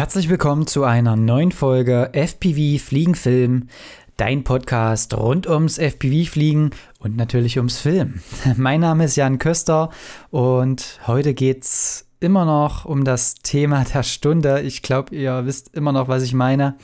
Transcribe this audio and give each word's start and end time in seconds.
Herzlich 0.00 0.30
willkommen 0.30 0.66
zu 0.66 0.84
einer 0.84 1.14
neuen 1.14 1.52
Folge 1.52 2.08
FPV 2.14 2.82
Fliegenfilm, 2.82 3.68
dein 4.16 4.44
Podcast 4.44 5.12
rund 5.12 5.46
ums 5.46 5.76
FPV-Fliegen 5.76 6.70
und 7.00 7.18
natürlich 7.18 7.58
ums 7.58 7.76
Film. 7.76 8.22
Mein 8.56 8.80
Name 8.80 9.04
ist 9.04 9.16
Jan 9.16 9.36
Köster 9.36 9.90
und 10.30 11.00
heute 11.06 11.34
geht 11.34 11.64
es 11.64 12.06
immer 12.18 12.46
noch 12.46 12.86
um 12.86 13.04
das 13.04 13.34
Thema 13.34 13.84
der 13.84 14.02
Stunde. 14.02 14.62
Ich 14.62 14.80
glaube, 14.80 15.14
ihr 15.14 15.44
wisst 15.44 15.74
immer 15.74 15.92
noch, 15.92 16.08
was 16.08 16.22
ich 16.22 16.32
meine. 16.32 16.76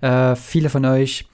Äh, 0.00 0.34
viele 0.34 0.70
von 0.70 0.86
euch 0.86 1.26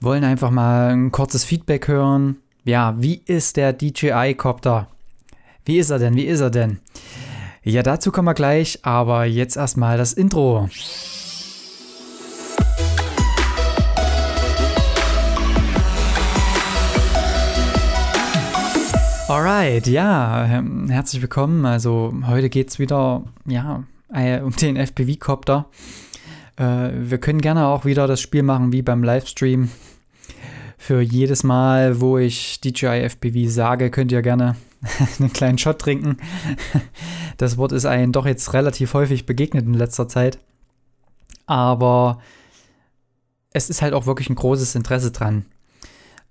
wollen 0.00 0.22
einfach 0.22 0.50
mal 0.50 0.90
ein 0.90 1.10
kurzes 1.12 1.44
Feedback 1.44 1.88
hören. 1.88 2.36
Ja, 2.64 2.94
wie 2.98 3.22
ist 3.24 3.56
der 3.56 3.72
DJI-Copter? 3.72 4.88
Wie 5.64 5.78
ist 5.78 5.88
er 5.88 5.98
denn? 5.98 6.14
Wie 6.14 6.26
ist 6.26 6.40
er 6.40 6.50
denn? 6.50 6.80
Ja, 7.68 7.82
dazu 7.82 8.10
kommen 8.10 8.26
wir 8.26 8.32
gleich, 8.32 8.78
aber 8.80 9.26
jetzt 9.26 9.58
erstmal 9.58 9.98
das 9.98 10.14
Intro. 10.14 10.70
Alright, 19.28 19.86
ja, 19.86 20.46
ähm, 20.46 20.88
herzlich 20.88 21.20
willkommen. 21.20 21.66
Also 21.66 22.14
heute 22.26 22.48
geht 22.48 22.70
es 22.70 22.78
wieder, 22.78 23.24
ja, 23.44 23.84
äh, 24.14 24.40
um 24.40 24.52
den 24.56 24.76
FPV-Copter. 24.78 25.66
Äh, 26.56 26.62
wir 26.94 27.18
können 27.18 27.42
gerne 27.42 27.66
auch 27.66 27.84
wieder 27.84 28.06
das 28.06 28.22
Spiel 28.22 28.44
machen 28.44 28.72
wie 28.72 28.80
beim 28.80 29.04
Livestream. 29.04 29.68
Für 30.78 31.02
jedes 31.02 31.44
Mal, 31.44 32.00
wo 32.00 32.16
ich 32.16 32.62
DJI 32.62 33.02
FPV 33.10 33.50
sage, 33.50 33.90
könnt 33.90 34.10
ihr 34.10 34.22
gerne 34.22 34.56
einen 35.18 35.32
kleinen 35.32 35.58
Shot 35.58 35.78
trinken. 35.78 36.18
Das 37.36 37.56
Wort 37.56 37.70
ist 37.70 37.86
einem 37.86 38.10
doch 38.10 38.26
jetzt 38.26 38.52
relativ 38.52 38.94
häufig 38.94 39.24
begegnet 39.24 39.64
in 39.64 39.72
letzter 39.72 40.08
Zeit. 40.08 40.40
Aber 41.46 42.18
es 43.52 43.70
ist 43.70 43.80
halt 43.80 43.94
auch 43.94 44.06
wirklich 44.06 44.28
ein 44.28 44.34
großes 44.34 44.74
Interesse 44.74 45.12
dran. 45.12 45.44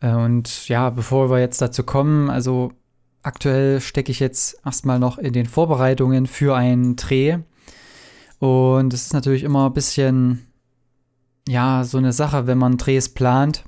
Äh, 0.02 0.12
und 0.12 0.68
ja, 0.68 0.90
bevor 0.90 1.30
wir 1.30 1.40
jetzt 1.40 1.62
dazu 1.62 1.84
kommen, 1.84 2.30
also 2.30 2.74
aktuell 3.24 3.82
stecke 3.82 4.12
ich 4.12 4.20
jetzt 4.20 4.60
erstmal 4.66 5.00
noch 5.00 5.18
in 5.18 5.34
den 5.34 5.46
Vorbereitungen 5.46 6.28
für 6.28 6.56
einen 6.56 6.96
Dreh. 6.96 7.40
Und 8.40 8.94
es 8.94 9.06
ist 9.06 9.14
natürlich 9.14 9.44
immer 9.44 9.68
ein 9.68 9.74
bisschen, 9.74 10.48
ja, 11.48 11.84
so 11.84 11.98
eine 11.98 12.14
Sache, 12.14 12.48
wenn 12.48 12.58
man 12.58 12.78
Drehs 12.78 13.10
plant 13.10 13.64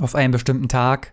auf 0.00 0.14
einen 0.14 0.32
bestimmten 0.32 0.68
Tag, 0.68 1.12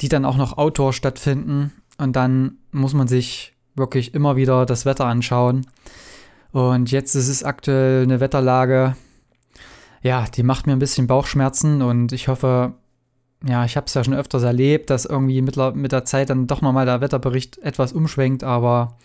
die 0.00 0.08
dann 0.08 0.24
auch 0.24 0.36
noch 0.36 0.58
Outdoor 0.58 0.92
stattfinden. 0.92 1.72
Und 1.98 2.14
dann 2.16 2.58
muss 2.72 2.94
man 2.94 3.08
sich 3.08 3.54
wirklich 3.74 4.14
immer 4.14 4.36
wieder 4.36 4.66
das 4.66 4.84
Wetter 4.84 5.06
anschauen. 5.06 5.66
Und 6.52 6.90
jetzt 6.90 7.14
ist 7.14 7.28
es 7.28 7.44
aktuell 7.44 8.02
eine 8.02 8.20
Wetterlage, 8.20 8.96
ja, 10.02 10.24
die 10.24 10.42
macht 10.42 10.66
mir 10.66 10.72
ein 10.72 10.78
bisschen 10.78 11.06
Bauchschmerzen 11.06 11.82
und 11.82 12.12
ich 12.12 12.28
hoffe, 12.28 12.74
ja, 13.46 13.64
ich 13.64 13.76
habe 13.76 13.86
es 13.86 13.94
ja 13.94 14.04
schon 14.04 14.14
öfters 14.14 14.42
erlebt, 14.42 14.88
dass 14.88 15.04
irgendwie 15.04 15.42
mit, 15.42 15.56
mit 15.74 15.92
der 15.92 16.04
Zeit 16.04 16.30
dann 16.30 16.46
doch 16.46 16.62
nochmal 16.62 16.86
der 16.86 17.00
Wetterbericht 17.00 17.58
etwas 17.58 17.92
umschwenkt, 17.92 18.44
aber 18.44 18.96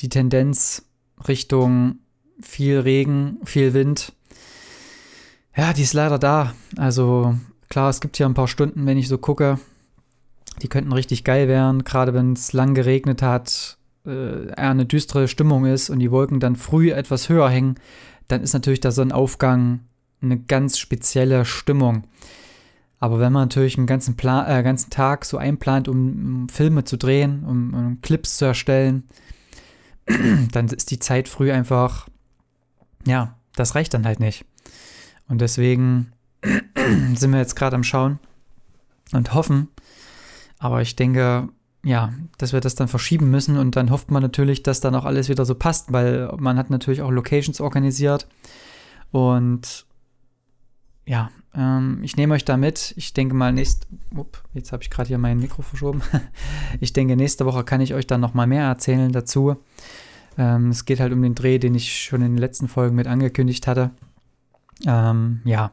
die 0.00 0.08
Tendenz 0.08 0.86
Richtung 1.28 2.00
viel 2.40 2.80
Regen, 2.80 3.38
viel 3.44 3.74
Wind, 3.74 4.12
ja, 5.56 5.72
die 5.72 5.82
ist 5.82 5.94
leider 5.94 6.18
da. 6.18 6.52
Also 6.76 7.34
klar, 7.68 7.90
es 7.90 8.00
gibt 8.00 8.16
hier 8.16 8.26
ein 8.26 8.34
paar 8.34 8.48
Stunden, 8.48 8.86
wenn 8.86 8.98
ich 8.98 9.08
so 9.08 9.18
gucke, 9.18 9.58
die 10.62 10.68
könnten 10.68 10.92
richtig 10.92 11.24
geil 11.24 11.48
werden, 11.48 11.84
gerade 11.84 12.14
wenn 12.14 12.32
es 12.32 12.52
lang 12.52 12.74
geregnet 12.74 13.22
hat, 13.22 13.78
äh, 14.06 14.52
eine 14.52 14.86
düstere 14.86 15.28
Stimmung 15.28 15.66
ist 15.66 15.90
und 15.90 15.98
die 15.98 16.10
Wolken 16.10 16.40
dann 16.40 16.56
früh 16.56 16.92
etwas 16.92 17.28
höher 17.28 17.48
hängen, 17.48 17.76
dann 18.28 18.42
ist 18.42 18.52
natürlich 18.52 18.80
der 18.80 18.92
Sonnenaufgang 18.92 19.80
eine 20.22 20.38
ganz 20.38 20.78
spezielle 20.78 21.44
Stimmung. 21.44 22.04
Aber 22.98 23.20
wenn 23.20 23.32
man 23.32 23.42
natürlich 23.42 23.76
einen 23.76 23.86
ganzen, 23.86 24.16
Plan, 24.16 24.46
äh, 24.48 24.62
ganzen 24.62 24.90
Tag 24.90 25.24
so 25.24 25.36
einplant, 25.36 25.88
um, 25.88 26.42
um 26.42 26.48
Filme 26.48 26.84
zu 26.84 26.96
drehen, 26.96 27.44
um, 27.44 27.74
um, 27.74 28.00
Clips 28.00 28.38
zu 28.38 28.46
erstellen, 28.46 29.04
dann 30.52 30.68
ist 30.68 30.90
die 30.90 30.98
Zeit 30.98 31.28
früh 31.28 31.52
einfach, 31.52 32.08
ja, 33.06 33.36
das 33.56 33.74
reicht 33.74 33.92
dann 33.94 34.06
halt 34.06 34.20
nicht. 34.20 34.46
Und 35.28 35.40
deswegen 35.40 36.12
sind 37.14 37.32
wir 37.32 37.38
jetzt 37.38 37.56
gerade 37.56 37.76
am 37.76 37.84
Schauen 37.84 38.18
und 39.12 39.34
hoffen, 39.34 39.68
aber 40.58 40.82
ich 40.82 40.96
denke, 40.96 41.48
ja, 41.84 42.12
dass 42.38 42.52
wir 42.52 42.60
das 42.60 42.74
dann 42.74 42.88
verschieben 42.88 43.30
müssen 43.30 43.58
und 43.58 43.76
dann 43.76 43.90
hofft 43.90 44.10
man 44.10 44.22
natürlich, 44.22 44.62
dass 44.62 44.80
dann 44.80 44.94
auch 44.94 45.04
alles 45.04 45.28
wieder 45.28 45.44
so 45.44 45.54
passt, 45.54 45.92
weil 45.92 46.32
man 46.38 46.56
hat 46.56 46.70
natürlich 46.70 47.02
auch 47.02 47.10
Locations 47.10 47.60
organisiert 47.60 48.26
und 49.10 49.86
ja, 51.06 51.30
ähm, 51.54 52.00
ich 52.02 52.16
nehme 52.16 52.34
euch 52.34 52.44
da 52.44 52.56
mit. 52.56 52.94
Ich 52.96 53.12
denke 53.12 53.34
mal, 53.34 53.52
nächst, 53.52 53.86
up, 54.16 54.42
jetzt 54.54 54.72
habe 54.72 54.82
ich 54.82 54.90
gerade 54.90 55.08
hier 55.08 55.18
mein 55.18 55.38
Mikro 55.38 55.62
verschoben. 55.62 56.02
ich 56.80 56.92
denke, 56.92 57.16
nächste 57.16 57.46
Woche 57.46 57.64
kann 57.64 57.80
ich 57.80 57.94
euch 57.94 58.06
dann 58.06 58.20
noch 58.20 58.34
mal 58.34 58.46
mehr 58.46 58.64
erzählen 58.64 59.12
dazu. 59.12 59.56
Ähm, 60.36 60.70
es 60.70 60.84
geht 60.84 61.00
halt 61.00 61.12
um 61.12 61.22
den 61.22 61.34
Dreh, 61.34 61.58
den 61.58 61.74
ich 61.74 62.02
schon 62.02 62.22
in 62.22 62.32
den 62.32 62.38
letzten 62.38 62.68
Folgen 62.68 62.96
mit 62.96 63.06
angekündigt 63.06 63.66
hatte. 63.66 63.90
Ähm, 64.86 65.42
ja, 65.44 65.72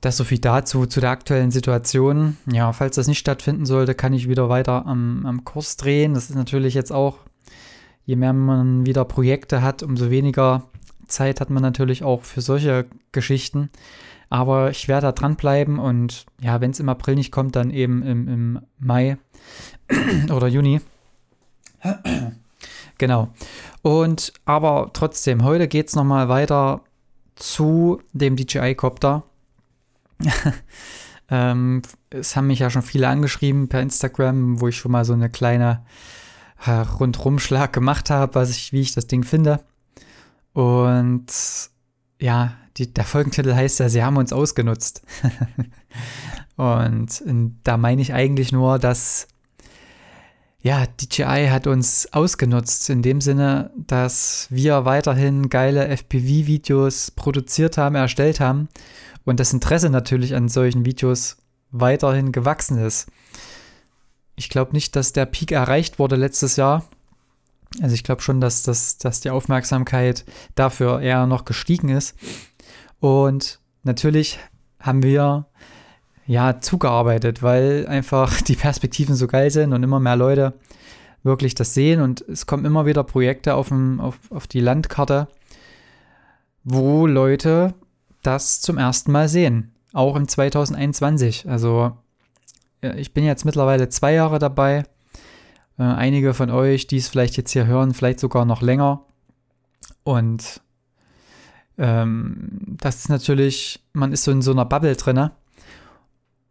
das 0.00 0.16
so 0.16 0.24
viel 0.24 0.38
dazu, 0.38 0.86
zu 0.86 1.00
der 1.00 1.10
aktuellen 1.10 1.50
Situation. 1.50 2.36
Ja, 2.46 2.72
falls 2.72 2.96
das 2.96 3.08
nicht 3.08 3.18
stattfinden 3.18 3.66
sollte, 3.66 3.94
kann 3.94 4.12
ich 4.12 4.28
wieder 4.28 4.48
weiter 4.48 4.86
am, 4.86 5.26
am 5.26 5.44
Kurs 5.44 5.76
drehen. 5.76 6.14
Das 6.14 6.30
ist 6.30 6.36
natürlich 6.36 6.74
jetzt 6.74 6.92
auch, 6.92 7.18
je 8.04 8.16
mehr 8.16 8.32
man 8.32 8.86
wieder 8.86 9.04
Projekte 9.04 9.62
hat, 9.62 9.82
umso 9.82 10.10
weniger 10.10 10.64
Zeit 11.08 11.40
hat 11.40 11.50
man 11.50 11.62
natürlich 11.62 12.04
auch 12.04 12.22
für 12.22 12.40
solche 12.40 12.86
Geschichten. 13.12 13.70
Aber 14.30 14.70
ich 14.70 14.88
werde 14.88 15.06
da 15.06 15.12
dranbleiben 15.12 15.78
und 15.78 16.26
ja, 16.40 16.60
wenn 16.60 16.70
es 16.70 16.80
im 16.80 16.88
April 16.88 17.14
nicht 17.14 17.32
kommt, 17.32 17.56
dann 17.56 17.70
eben 17.70 18.02
im, 18.02 18.28
im 18.28 18.60
Mai 18.78 19.16
oder 20.30 20.48
Juni. 20.48 20.80
genau. 22.98 23.30
Und 23.82 24.34
aber 24.44 24.90
trotzdem, 24.92 25.44
heute 25.44 25.66
geht 25.66 25.88
es 25.88 25.96
nochmal 25.96 26.28
weiter 26.28 26.82
zu 27.36 28.02
dem 28.12 28.36
DJI-Copter. 28.36 29.22
ähm, 31.30 31.82
es 32.10 32.36
haben 32.36 32.46
mich 32.46 32.60
ja 32.60 32.70
schon 32.70 32.82
viele 32.82 33.08
angeschrieben 33.08 33.68
per 33.68 33.80
Instagram, 33.80 34.60
wo 34.60 34.68
ich 34.68 34.76
schon 34.76 34.92
mal 34.92 35.04
so 35.04 35.12
eine 35.12 35.30
kleine 35.30 35.84
äh, 36.64 36.70
Rundrumschlag 36.70 37.72
gemacht 37.72 38.10
habe, 38.10 38.34
was 38.34 38.50
ich, 38.50 38.72
wie 38.72 38.80
ich 38.80 38.92
das 38.92 39.06
Ding 39.06 39.24
finde. 39.24 39.60
Und 40.52 41.26
ja, 42.20 42.54
die, 42.76 42.92
der 42.92 43.04
Folgentitel 43.04 43.54
heißt 43.54 43.80
ja, 43.80 43.88
sie 43.88 44.02
haben 44.02 44.16
uns 44.16 44.32
ausgenutzt. 44.32 45.02
und, 46.56 47.20
und 47.20 47.60
da 47.64 47.76
meine 47.76 48.02
ich 48.02 48.12
eigentlich 48.12 48.52
nur, 48.52 48.78
dass 48.78 49.28
ja, 50.68 50.84
DJI 50.84 51.48
hat 51.50 51.66
uns 51.66 52.12
ausgenutzt 52.12 52.90
in 52.90 53.00
dem 53.00 53.22
Sinne, 53.22 53.70
dass 53.74 54.48
wir 54.50 54.84
weiterhin 54.84 55.48
geile 55.48 55.88
FPV-Videos 55.88 57.12
produziert 57.12 57.78
haben, 57.78 57.94
erstellt 57.94 58.38
haben 58.38 58.68
und 59.24 59.40
das 59.40 59.54
Interesse 59.54 59.88
natürlich 59.88 60.34
an 60.34 60.50
solchen 60.50 60.84
Videos 60.84 61.38
weiterhin 61.70 62.32
gewachsen 62.32 62.76
ist. 62.76 63.06
Ich 64.36 64.50
glaube 64.50 64.72
nicht, 64.72 64.94
dass 64.94 65.14
der 65.14 65.24
Peak 65.24 65.52
erreicht 65.52 65.98
wurde 65.98 66.16
letztes 66.16 66.56
Jahr. 66.56 66.84
Also 67.80 67.94
ich 67.94 68.04
glaube 68.04 68.20
schon, 68.20 68.38
dass, 68.38 68.62
dass, 68.62 68.98
dass 68.98 69.22
die 69.22 69.30
Aufmerksamkeit 69.30 70.26
dafür 70.54 71.00
eher 71.00 71.24
noch 71.26 71.46
gestiegen 71.46 71.88
ist. 71.88 72.14
Und 73.00 73.58
natürlich 73.84 74.38
haben 74.80 75.02
wir 75.02 75.46
ja 76.28 76.60
zugearbeitet, 76.60 77.42
weil 77.42 77.86
einfach 77.88 78.40
die 78.42 78.54
Perspektiven 78.54 79.16
so 79.16 79.26
geil 79.26 79.50
sind 79.50 79.72
und 79.72 79.82
immer 79.82 79.98
mehr 79.98 80.16
Leute 80.16 80.54
wirklich 81.24 81.56
das 81.56 81.74
sehen. 81.74 82.00
Und 82.00 82.20
es 82.28 82.46
kommen 82.46 82.64
immer 82.64 82.86
wieder 82.86 83.02
Projekte 83.02 83.54
auf, 83.54 83.68
dem, 83.68 84.00
auf, 84.00 84.18
auf 84.30 84.46
die 84.46 84.60
Landkarte, 84.60 85.26
wo 86.62 87.06
Leute 87.06 87.74
das 88.22 88.60
zum 88.60 88.78
ersten 88.78 89.10
Mal 89.10 89.28
sehen. 89.28 89.72
Auch 89.92 90.14
im 90.14 90.28
2021. 90.28 91.48
Also 91.48 91.96
ich 92.96 93.12
bin 93.12 93.24
jetzt 93.24 93.44
mittlerweile 93.44 93.88
zwei 93.88 94.12
Jahre 94.12 94.38
dabei. 94.38 94.84
Äh, 95.78 95.82
einige 95.82 96.34
von 96.34 96.50
euch, 96.50 96.86
die 96.86 96.98
es 96.98 97.08
vielleicht 97.08 97.36
jetzt 97.36 97.52
hier 97.52 97.66
hören, 97.66 97.94
vielleicht 97.94 98.20
sogar 98.20 98.44
noch 98.44 98.62
länger. 98.62 99.02
Und 100.04 100.60
ähm, 101.78 102.76
das 102.80 102.96
ist 102.96 103.08
natürlich, 103.08 103.82
man 103.92 104.12
ist 104.12 104.24
so 104.24 104.30
in 104.30 104.42
so 104.42 104.52
einer 104.52 104.66
Bubble 104.66 104.94
drinne. 104.94 105.32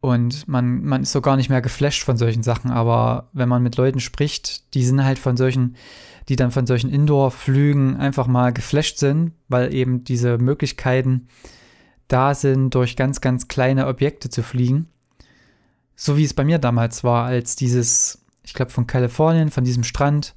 Und 0.08 0.48
man, 0.48 0.86
man 0.86 1.02
ist 1.02 1.12
so 1.12 1.20
gar 1.20 1.36
nicht 1.36 1.50
mehr 1.50 1.62
geflasht 1.62 2.04
von 2.04 2.16
solchen 2.16 2.42
Sachen. 2.42 2.72
Aber 2.72 3.28
wenn 3.34 3.50
man 3.50 3.62
mit 3.62 3.76
Leuten 3.76 4.00
spricht, 4.00 4.74
die 4.74 4.86
sind 4.86 5.04
halt 5.04 5.20
von 5.20 5.36
solchen, 5.36 5.76
die 6.30 6.38
dann 6.38 6.52
von 6.52 6.66
solchen 6.66 6.90
Indoor-Flügen 6.90 7.98
einfach 7.98 8.26
mal 8.26 8.54
geflasht 8.54 9.00
sind, 9.00 9.34
weil 9.50 9.74
eben 9.74 10.06
diese 10.06 10.38
Möglichkeiten 10.38 11.28
da 12.08 12.34
sind, 12.34 12.74
durch 12.74 12.96
ganz, 12.96 13.20
ganz 13.20 13.50
kleine 13.50 13.88
Objekte 13.88 14.30
zu 14.30 14.44
fliegen. 14.44 14.88
So 15.98 16.16
wie 16.16 16.24
es 16.24 16.34
bei 16.34 16.46
mir 16.46 16.58
damals 16.58 17.04
war, 17.04 17.26
als 17.26 17.58
dieses, 17.58 18.24
ich 18.44 18.54
glaube, 18.54 18.72
von 18.72 18.88
Kalifornien, 18.88 19.52
von 19.52 19.66
diesem 19.66 19.84
Strand, 19.84 20.36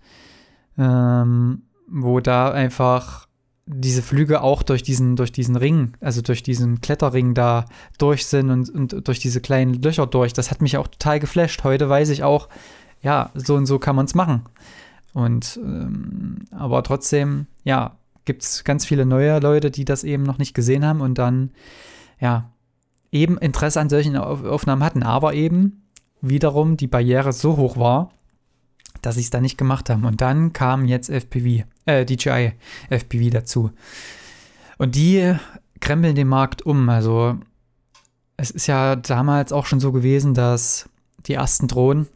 ähm, 0.78 1.62
wo 1.86 2.18
da 2.18 2.50
einfach 2.50 3.28
diese 3.72 4.02
Flüge 4.02 4.42
auch 4.42 4.62
durch 4.62 4.82
diesen, 4.82 5.16
durch 5.16 5.32
diesen 5.32 5.56
Ring, 5.56 5.92
also 6.00 6.22
durch 6.22 6.42
diesen 6.42 6.80
Kletterring 6.80 7.34
da 7.34 7.64
durch 7.98 8.26
sind 8.26 8.50
und, 8.50 8.70
und 8.70 9.08
durch 9.08 9.18
diese 9.18 9.40
kleinen 9.40 9.74
Löcher 9.74 10.06
durch. 10.06 10.32
Das 10.32 10.50
hat 10.50 10.60
mich 10.60 10.76
auch 10.76 10.88
total 10.88 11.20
geflasht. 11.20 11.64
Heute 11.64 11.88
weiß 11.88 12.10
ich 12.10 12.22
auch, 12.22 12.48
ja, 13.02 13.30
so 13.34 13.54
und 13.54 13.66
so 13.66 13.78
kann 13.78 13.96
man 13.96 14.06
es 14.06 14.14
machen. 14.14 14.42
Und 15.12 15.58
ähm, 15.62 16.38
aber 16.50 16.82
trotzdem, 16.82 17.46
ja, 17.64 17.96
gibt 18.24 18.42
es 18.42 18.64
ganz 18.64 18.84
viele 18.84 19.06
neue 19.06 19.38
Leute, 19.40 19.70
die 19.70 19.84
das 19.84 20.04
eben 20.04 20.22
noch 20.22 20.38
nicht 20.38 20.54
gesehen 20.54 20.84
haben 20.84 21.00
und 21.00 21.18
dann, 21.18 21.50
ja, 22.20 22.50
eben 23.12 23.38
Interesse 23.38 23.80
an 23.80 23.88
solchen 23.88 24.16
Aufnahmen 24.16 24.84
hatten, 24.84 25.02
aber 25.02 25.34
eben 25.34 25.82
wiederum 26.20 26.76
die 26.76 26.86
Barriere 26.86 27.32
so 27.32 27.56
hoch 27.56 27.76
war, 27.76 28.10
dass 29.02 29.16
sie 29.16 29.22
es 29.22 29.30
da 29.30 29.40
nicht 29.40 29.58
gemacht 29.58 29.90
haben. 29.90 30.04
Und 30.04 30.20
dann 30.20 30.52
kam 30.52 30.84
jetzt 30.84 31.10
FPV, 31.10 31.64
äh, 31.86 32.04
DJI 32.04 32.52
FPV 32.88 33.30
dazu. 33.30 33.70
Und 34.78 34.94
die 34.94 35.34
krempeln 35.80 36.14
den 36.14 36.28
Markt 36.28 36.62
um. 36.62 36.88
Also 36.88 37.38
es 38.36 38.50
ist 38.50 38.66
ja 38.66 38.96
damals 38.96 39.52
auch 39.52 39.66
schon 39.66 39.80
so 39.80 39.92
gewesen, 39.92 40.34
dass 40.34 40.88
die 41.26 41.34
ersten 41.34 41.68
Drohnen 41.68 42.06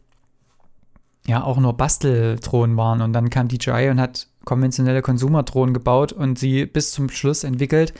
ja 1.27 1.43
auch 1.43 1.57
nur 1.57 1.75
Basteldrohnen 1.75 2.77
waren. 2.77 3.01
Und 3.01 3.13
dann 3.13 3.29
kam 3.29 3.47
DJI 3.47 3.89
und 3.89 3.99
hat 3.99 4.27
konventionelle 4.45 5.01
Konsumerdrohnen 5.01 5.73
gebaut 5.73 6.11
und 6.13 6.37
sie 6.37 6.65
bis 6.65 6.91
zum 6.91 7.09
Schluss 7.09 7.43
entwickelt 7.43 7.93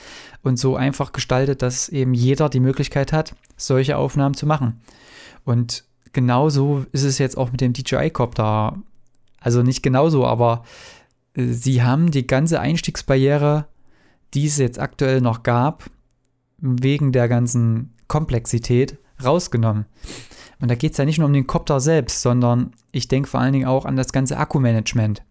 und 0.43 0.57
so 0.57 0.75
einfach 0.75 1.11
gestaltet, 1.11 1.61
dass 1.61 1.89
eben 1.89 2.13
jeder 2.13 2.49
die 2.49 2.59
Möglichkeit 2.59 3.11
hat, 3.11 3.35
solche 3.57 3.97
Aufnahmen 3.97 4.35
zu 4.35 4.45
machen. 4.45 4.79
Und 5.43 5.85
genauso 6.15 6.85
ist 6.91 7.03
es 7.03 7.19
jetzt 7.19 7.37
auch 7.37 7.51
mit 7.51 7.61
dem 7.61 7.73
DJI-Copter. 7.73 8.81
Also 9.39 9.61
nicht 9.61 9.83
genauso, 9.83 10.25
aber 10.25 10.63
äh, 11.35 11.43
sie 11.45 11.83
haben 11.83 12.09
die 12.09 12.25
ganze 12.25 12.59
Einstiegsbarriere, 12.59 13.67
die 14.33 14.47
es 14.47 14.57
jetzt 14.57 14.79
aktuell 14.79 15.21
noch 15.21 15.43
gab, 15.43 15.91
wegen 16.57 17.11
der 17.11 17.27
ganzen 17.27 17.93
Komplexität 18.07 18.97
rausgenommen. 19.23 19.85
Und 20.59 20.71
da 20.71 20.75
geht 20.75 20.93
es 20.93 20.97
ja 20.97 21.05
nicht 21.05 21.19
nur 21.19 21.27
um 21.27 21.33
den 21.33 21.47
Copter 21.47 21.79
selbst, 21.79 22.21
sondern 22.21 22.71
ich 22.91 23.07
denke 23.07 23.29
vor 23.29 23.41
allen 23.41 23.53
Dingen 23.53 23.67
auch 23.67 23.85
an 23.85 23.95
das 23.95 24.11
ganze 24.11 24.37
Akkumanagement. 24.37 25.21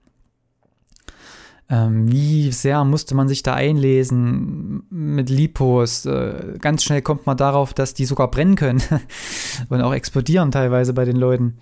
Ähm, 1.70 2.10
wie 2.10 2.52
sehr 2.52 2.84
musste 2.84 3.14
man 3.14 3.28
sich 3.28 3.42
da 3.42 3.54
einlesen 3.54 4.82
mit 4.90 5.30
Lipos? 5.30 6.04
Äh, 6.04 6.58
ganz 6.60 6.84
schnell 6.84 7.00
kommt 7.00 7.26
man 7.26 7.36
darauf, 7.36 7.72
dass 7.72 7.94
die 7.94 8.04
sogar 8.04 8.30
brennen 8.30 8.56
können 8.56 8.82
und 9.70 9.80
auch 9.80 9.94
explodieren 9.94 10.50
teilweise 10.50 10.92
bei 10.92 11.04
den 11.04 11.16
Leuten. 11.16 11.58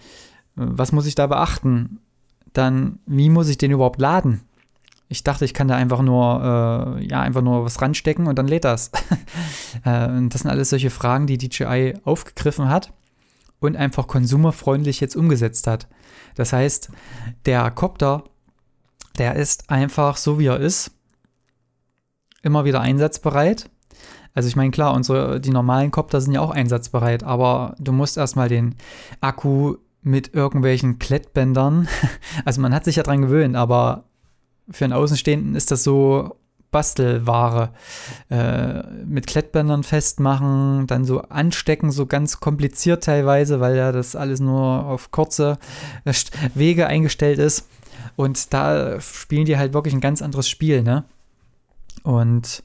Was 0.57 0.93
muss 0.93 1.07
ich 1.07 1.15
da 1.15 1.27
beachten? 1.29 2.01
Dann, 2.53 2.99
wie 3.07 3.31
muss 3.31 3.49
ich 3.49 3.59
den 3.59 3.71
überhaupt 3.71 4.01
laden? 4.01 4.41
Ich 5.09 5.23
dachte, 5.25 5.45
ich 5.45 5.55
kann 5.55 5.69
da 5.69 5.77
einfach 5.77 6.03
nur, 6.03 6.99
äh, 6.99 7.07
ja, 7.07 7.21
einfach 7.21 7.43
nur 7.43 7.65
was 7.65 7.81
ranstecken 7.81 8.27
und 8.27 8.39
dann 8.39 8.49
lädt 8.49 8.65
das. 8.65 8.89
äh, 9.85 10.09
das 10.29 10.41
sind 10.41 10.51
alles 10.51 10.71
solche 10.71 10.91
Fragen, 10.91 11.27
die 11.27 11.39
DJI 11.39 11.95
aufgegriffen 12.05 12.69
hat 12.69 12.93
und 13.61 13.77
einfach 13.77 14.09
konsumerfreundlich 14.09 15.01
jetzt 15.01 15.15
umgesetzt 15.15 15.67
hat. 15.67 15.87
Das 16.35 16.53
heißt, 16.53 16.91
der 17.47 17.71
Copter 17.71 18.25
der 19.19 19.37
ist 19.37 19.71
einfach 19.71 20.17
so, 20.17 20.39
wie 20.39 20.47
er 20.47 20.61
ist, 20.61 20.91
immer 22.43 22.65
wieder 22.65 22.81
einsatzbereit. 22.81 23.71
Also 24.35 24.49
ich 24.49 24.57
meine, 24.57 24.71
klar, 24.71 24.95
unsere, 24.95 25.41
die 25.41 25.51
normalen 25.51 25.91
Copter 25.91 26.21
sind 26.21 26.33
ja 26.33 26.41
auch 26.41 26.51
einsatzbereit, 26.51 27.23
aber 27.23 27.75
du 27.79 27.93
musst 27.93 28.17
erstmal 28.17 28.49
den 28.49 28.75
Akku 29.21 29.77
mit 30.01 30.35
irgendwelchen 30.35 30.99
Klettbändern, 30.99 31.89
also 32.45 32.61
man 32.61 32.75
hat 32.75 32.85
sich 32.85 32.97
ja 32.97 33.03
dran 33.03 33.23
gewöhnt, 33.23 33.57
aber 33.57 34.05
für 34.71 34.85
einen 34.85 34.95
Außenstehenden 34.95 35.55
ist 35.55 35.71
das 35.71 35.85
so 35.85 36.37
Bastelware. 36.73 37.71
Äh, 38.31 38.83
mit 39.05 39.29
Klettbändern 39.29 39.85
festmachen, 39.85 40.89
dann 40.89 41.05
so 41.05 41.21
anstecken, 41.21 41.93
so 41.93 42.07
ganz 42.07 42.41
kompliziert 42.41 43.05
teilweise, 43.05 43.61
weil 43.61 43.77
ja 43.77 43.93
das 43.93 44.17
alles 44.17 44.41
nur 44.41 44.87
auf 44.87 45.13
kurze 45.13 45.59
äh, 46.05 46.15
Wege 46.55 46.89
eingestellt 46.89 47.39
ist. 47.39 47.69
Und 48.17 48.53
da 48.53 49.01
spielen 49.01 49.47
die 49.47 49.57
halt 49.57 49.73
wirklich 49.73 49.95
ein 49.95 50.01
ganz 50.01 50.23
anderes 50.23 50.49
Spiel, 50.49 50.83
ne? 50.83 51.05
Und 52.03 52.63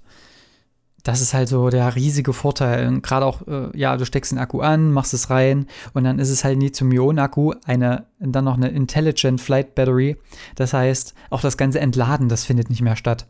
das 1.08 1.22
ist 1.22 1.34
halt 1.34 1.48
so 1.48 1.70
der 1.70 1.96
riesige 1.96 2.34
Vorteil. 2.34 3.00
Gerade 3.00 3.26
auch, 3.26 3.48
äh, 3.48 3.70
ja, 3.78 3.96
du 3.96 4.06
steckst 4.06 4.32
den 4.32 4.40
Akku 4.40 4.60
an, 4.60 4.92
machst 4.92 5.14
es 5.14 5.30
rein 5.30 5.68
und 5.94 6.04
dann 6.04 6.20
ist 6.20 6.30
es 6.30 6.44
halt 6.44 6.58
ein 6.58 6.62
Lithium-Ionen-Akku, 6.62 7.54
eine, 7.66 8.08
dann 8.20 8.44
noch 8.44 8.58
eine 8.58 8.70
Intelligent 8.70 9.40
Flight 9.40 9.74
Battery. 9.74 10.18
Das 10.56 10.74
heißt, 10.74 11.14
auch 11.30 11.42
das 11.42 11.56
ganze 11.56 11.80
Entladen, 11.80 12.28
das 12.28 12.44
findet 12.44 12.70
nicht 12.70 12.82
mehr 12.82 12.98
statt. 12.98 13.26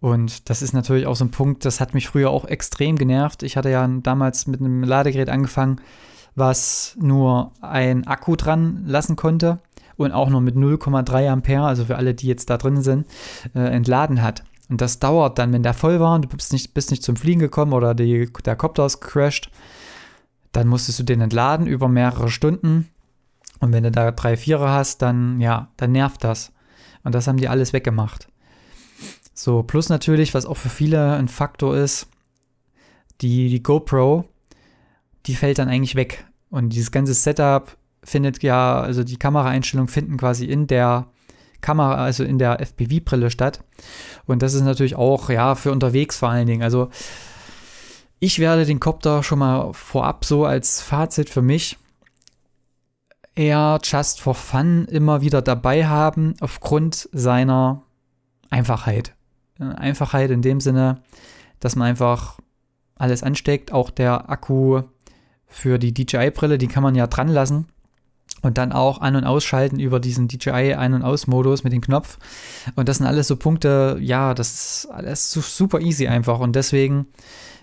Und 0.00 0.50
das 0.50 0.62
ist 0.62 0.72
natürlich 0.74 1.06
auch 1.06 1.16
so 1.16 1.24
ein 1.24 1.30
Punkt, 1.30 1.64
das 1.64 1.80
hat 1.80 1.94
mich 1.94 2.06
früher 2.06 2.30
auch 2.30 2.44
extrem 2.44 2.96
genervt. 2.96 3.42
Ich 3.42 3.56
hatte 3.56 3.70
ja 3.70 3.86
damals 3.86 4.46
mit 4.46 4.60
einem 4.60 4.82
Ladegerät 4.82 5.30
angefangen, 5.30 5.80
was 6.34 6.96
nur 7.00 7.52
ein 7.60 8.06
Akku 8.06 8.36
dran 8.36 8.84
lassen 8.86 9.16
konnte 9.16 9.58
und 10.00 10.12
auch 10.12 10.30
nur 10.30 10.40
mit 10.40 10.56
0,3 10.56 11.28
Ampere, 11.28 11.66
also 11.66 11.84
für 11.84 11.96
alle, 11.96 12.14
die 12.14 12.26
jetzt 12.26 12.48
da 12.48 12.56
drin 12.56 12.82
sind, 12.82 13.06
äh, 13.54 13.60
entladen 13.60 14.22
hat. 14.22 14.42
Und 14.70 14.80
das 14.80 14.98
dauert 14.98 15.38
dann, 15.38 15.52
wenn 15.52 15.62
der 15.62 15.74
voll 15.74 16.00
war 16.00 16.14
und 16.14 16.24
du 16.24 16.28
bist 16.28 16.52
nicht, 16.52 16.72
bist 16.72 16.90
nicht 16.90 17.02
zum 17.02 17.16
Fliegen 17.16 17.40
gekommen 17.40 17.72
oder 17.72 17.94
die, 17.94 18.30
der 18.44 18.56
Kopter 18.56 18.86
ist 18.86 19.00
gecrashed, 19.00 19.50
dann 20.52 20.68
musstest 20.68 21.00
du 21.00 21.02
den 21.02 21.20
entladen 21.20 21.66
über 21.66 21.88
mehrere 21.88 22.30
Stunden. 22.30 22.88
Und 23.58 23.72
wenn 23.72 23.82
du 23.82 23.90
da 23.90 24.10
drei, 24.10 24.36
vier 24.36 24.60
hast, 24.60 25.02
dann 25.02 25.38
ja, 25.38 25.68
dann 25.76 25.92
nervt 25.92 26.24
das. 26.24 26.52
Und 27.04 27.14
das 27.14 27.26
haben 27.26 27.36
die 27.36 27.48
alles 27.48 27.72
weggemacht. 27.72 28.28
So, 29.34 29.62
plus 29.62 29.88
natürlich, 29.90 30.32
was 30.32 30.46
auch 30.46 30.56
für 30.56 30.68
viele 30.70 31.14
ein 31.14 31.28
Faktor 31.28 31.76
ist, 31.76 32.06
die, 33.20 33.48
die 33.50 33.62
GoPro, 33.62 34.24
die 35.26 35.34
fällt 35.34 35.58
dann 35.58 35.68
eigentlich 35.68 35.94
weg. 35.94 36.26
Und 36.48 36.70
dieses 36.70 36.90
ganze 36.90 37.12
Setup 37.12 37.76
findet 38.02 38.42
ja, 38.42 38.80
also 38.80 39.04
die 39.04 39.18
Kameraeinstellungen 39.18 39.88
finden 39.88 40.16
quasi 40.16 40.46
in 40.46 40.66
der 40.66 41.06
Kamera, 41.60 41.96
also 41.96 42.24
in 42.24 42.38
der 42.38 42.60
FPV-Brille 42.60 43.30
statt. 43.30 43.62
Und 44.26 44.42
das 44.42 44.54
ist 44.54 44.62
natürlich 44.62 44.96
auch, 44.96 45.28
ja, 45.30 45.54
für 45.54 45.72
unterwegs 45.72 46.18
vor 46.18 46.30
allen 46.30 46.46
Dingen. 46.46 46.62
Also 46.62 46.88
ich 48.18 48.38
werde 48.38 48.64
den 48.64 48.80
Copter 48.80 49.22
schon 49.22 49.38
mal 49.38 49.72
vorab 49.72 50.24
so 50.24 50.44
als 50.44 50.80
Fazit 50.80 51.30
für 51.30 51.42
mich 51.42 51.78
eher 53.34 53.78
just 53.82 54.20
for 54.20 54.34
fun 54.34 54.86
immer 54.86 55.20
wieder 55.20 55.42
dabei 55.42 55.86
haben, 55.86 56.34
aufgrund 56.40 57.08
seiner 57.12 57.82
Einfachheit. 58.50 59.14
Einfachheit 59.58 60.30
in 60.30 60.42
dem 60.42 60.60
Sinne, 60.60 61.02
dass 61.60 61.76
man 61.76 61.88
einfach 61.88 62.38
alles 62.96 63.22
ansteckt. 63.22 63.72
Auch 63.72 63.90
der 63.90 64.30
Akku 64.30 64.82
für 65.46 65.78
die 65.78 65.92
DJI-Brille, 65.92 66.58
die 66.58 66.68
kann 66.68 66.82
man 66.82 66.94
ja 66.94 67.06
dran 67.06 67.28
lassen 67.28 67.66
und 68.42 68.58
dann 68.58 68.72
auch 68.72 69.00
an- 69.00 69.16
und 69.16 69.24
ausschalten 69.24 69.78
über 69.78 70.00
diesen 70.00 70.28
DJI 70.28 70.74
Ein- 70.74 70.94
und 70.94 71.02
Aus-Modus 71.02 71.64
mit 71.64 71.72
dem 71.72 71.80
Knopf. 71.80 72.18
Und 72.76 72.88
das 72.88 72.98
sind 72.98 73.06
alles 73.06 73.28
so 73.28 73.36
Punkte, 73.36 73.98
ja, 74.00 74.34
das 74.34 74.52
ist 74.52 74.88
alles 74.90 75.30
super 75.30 75.80
easy 75.80 76.08
einfach. 76.08 76.40
Und 76.40 76.56
deswegen 76.56 77.06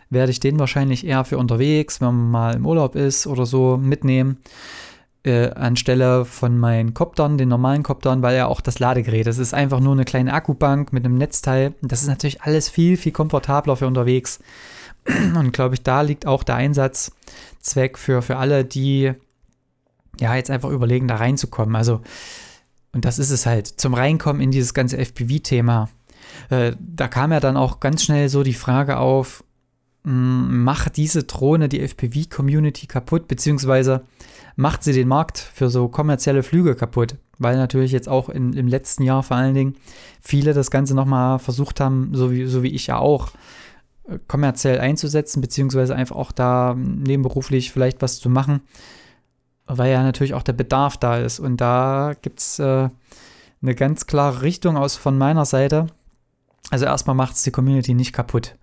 werde 0.10 0.31
ich 0.31 0.39
den 0.39 0.60
wahrscheinlich 0.60 1.05
eher 1.05 1.25
für 1.25 1.38
unterwegs, 1.38 2.00
wenn 2.00 2.07
man 2.07 2.31
mal 2.31 2.55
im 2.55 2.65
Urlaub 2.65 2.96
ist 2.96 3.27
oder 3.27 3.46
so, 3.46 3.77
mitnehmen. 3.77 4.38
Äh, 5.24 5.51
anstelle 5.51 6.24
von 6.24 6.57
meinen 6.57 6.93
Koptern, 6.93 7.38
den 7.38 7.50
normalen 7.50 7.84
Koptern, 7.84 8.22
weil 8.22 8.38
ja 8.38 8.46
auch 8.46 8.62
das 8.62 8.79
Ladegerät, 8.79 9.27
das 9.27 9.39
ist 9.39 9.53
einfach 9.53 9.81
nur 9.81 9.91
eine 9.91 10.05
kleine 10.05 10.31
Akkubank 10.31 10.93
mit 10.93 11.03
einem 11.03 11.17
Netzteil. 11.17 11.74
Das 11.81 12.01
ist 12.01 12.07
natürlich 12.07 12.43
alles 12.43 12.69
viel, 12.69 12.96
viel 12.96 13.12
komfortabler 13.12 13.75
für 13.75 13.88
unterwegs. 13.88 14.39
Und 15.36 15.51
glaube 15.51 15.75
ich, 15.75 15.84
da 15.84 16.01
liegt 16.01 16.25
auch 16.25 16.43
der 16.43 16.55
Einsatzzweck 16.55 17.98
für, 17.98 18.22
für 18.22 18.38
alle, 18.38 18.63
die 18.63 19.13
ja, 20.19 20.36
jetzt 20.36 20.50
einfach 20.50 20.69
überlegen, 20.69 21.07
da 21.07 21.15
reinzukommen. 21.17 21.75
Also, 21.75 22.01
und 22.93 23.05
das 23.05 23.19
ist 23.19 23.31
es 23.31 23.45
halt, 23.45 23.67
zum 23.67 23.93
Reinkommen 23.93 24.41
in 24.41 24.51
dieses 24.51 24.74
ganze 24.74 24.97
FPV-Thema. 24.97 25.89
Äh, 26.50 26.74
da 26.79 27.07
kam 27.07 27.31
ja 27.31 27.39
dann 27.39 27.57
auch 27.57 27.79
ganz 27.79 28.03
schnell 28.03 28.29
so 28.29 28.43
die 28.43 28.53
Frage 28.53 28.97
auf, 28.97 29.43
hm, 30.03 30.63
macht 30.63 30.97
diese 30.97 31.24
Drohne 31.24 31.69
die 31.69 31.81
FPV-Community 31.81 32.88
kaputt, 32.88 33.27
beziehungsweise 33.27 34.03
macht 34.55 34.83
sie 34.83 34.93
den 34.93 35.07
Markt 35.07 35.38
für 35.38 35.69
so 35.69 35.88
kommerzielle 35.89 36.43
Flüge 36.43 36.75
kaputt? 36.75 37.15
Weil 37.38 37.57
natürlich 37.57 37.91
jetzt 37.91 38.09
auch 38.09 38.29
in, 38.29 38.53
im 38.53 38.67
letzten 38.67 39.03
Jahr 39.03 39.21
vor 39.21 39.38
allen 39.38 39.53
Dingen 39.53 39.75
viele 40.21 40.53
das 40.53 40.71
Ganze 40.71 40.95
nochmal 40.95 41.39
versucht 41.39 41.79
haben, 41.79 42.12
so 42.13 42.31
wie, 42.31 42.45
so 42.45 42.63
wie 42.63 42.74
ich 42.74 42.88
ja 42.88 42.97
auch, 42.97 43.31
äh, 44.07 44.17
kommerziell 44.27 44.79
einzusetzen, 44.79 45.41
beziehungsweise 45.41 45.95
einfach 45.95 46.15
auch 46.15 46.31
da 46.31 46.75
nebenberuflich 46.75 47.71
vielleicht 47.71 48.01
was 48.01 48.19
zu 48.19 48.29
machen 48.29 48.62
weil 49.67 49.91
ja 49.91 50.01
natürlich 50.01 50.33
auch 50.33 50.43
der 50.43 50.53
Bedarf 50.53 50.97
da 50.97 51.17
ist. 51.17 51.39
Und 51.39 51.57
da 51.57 52.13
gibt 52.21 52.39
es 52.39 52.59
äh, 52.59 52.89
eine 53.62 53.75
ganz 53.75 54.07
klare 54.07 54.41
Richtung 54.41 54.77
aus 54.77 54.95
von 54.95 55.17
meiner 55.17 55.45
Seite. 55.45 55.88
Also 56.69 56.86
erstmal 56.86 57.15
macht 57.15 57.36
es 57.36 57.43
die 57.43 57.51
Community 57.51 57.93
nicht 57.93 58.13
kaputt. 58.13 58.55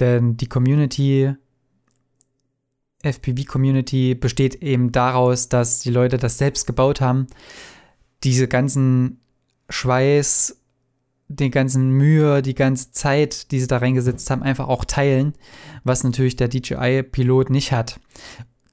Denn 0.00 0.36
die 0.36 0.46
Community, 0.46 1.34
FPV-Community, 3.02 4.14
besteht 4.14 4.56
eben 4.56 4.92
daraus, 4.92 5.48
dass 5.48 5.80
die 5.80 5.90
Leute 5.90 6.18
das 6.18 6.38
selbst 6.38 6.66
gebaut 6.66 7.00
haben. 7.00 7.26
Diese 8.22 8.48
ganzen 8.48 9.20
Schweiß, 9.68 10.56
die 11.28 11.50
ganzen 11.50 11.90
Mühe, 11.90 12.42
die 12.42 12.54
ganze 12.54 12.90
Zeit, 12.90 13.50
die 13.50 13.60
sie 13.60 13.66
da 13.66 13.78
reingesetzt 13.78 14.30
haben, 14.30 14.42
einfach 14.42 14.68
auch 14.68 14.84
teilen, 14.84 15.34
was 15.84 16.04
natürlich 16.04 16.36
der 16.36 16.48
DJI-Pilot 16.48 17.50
nicht 17.50 17.72
hat. 17.72 18.00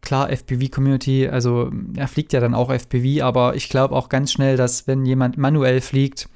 Klar, 0.06 0.30
FPV-Community, 0.30 1.28
also 1.28 1.72
er 1.96 2.08
fliegt 2.08 2.32
ja 2.32 2.40
dann 2.40 2.54
auch 2.54 2.72
FPV, 2.72 3.24
aber 3.24 3.56
ich 3.56 3.68
glaube 3.68 3.96
auch 3.96 4.08
ganz 4.08 4.32
schnell, 4.32 4.56
dass 4.56 4.88
wenn 4.88 5.06
jemand 5.06 5.38
manuell 5.38 5.82
fliegt, 5.82 6.30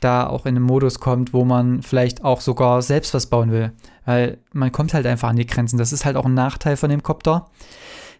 da 0.00 0.26
auch 0.26 0.46
in 0.46 0.56
einen 0.56 0.64
Modus 0.64 1.00
kommt, 1.00 1.32
wo 1.32 1.44
man 1.44 1.82
vielleicht 1.82 2.22
auch 2.22 2.40
sogar 2.40 2.82
selbst 2.82 3.14
was 3.14 3.26
bauen 3.26 3.50
will. 3.50 3.72
Weil 4.04 4.38
man 4.52 4.70
kommt 4.70 4.94
halt 4.94 5.06
einfach 5.06 5.30
an 5.30 5.36
die 5.36 5.46
Grenzen. 5.46 5.78
Das 5.78 5.92
ist 5.92 6.04
halt 6.04 6.16
auch 6.16 6.26
ein 6.26 6.34
Nachteil 6.34 6.76
von 6.76 6.90
dem 6.90 7.02
Copter, 7.02 7.50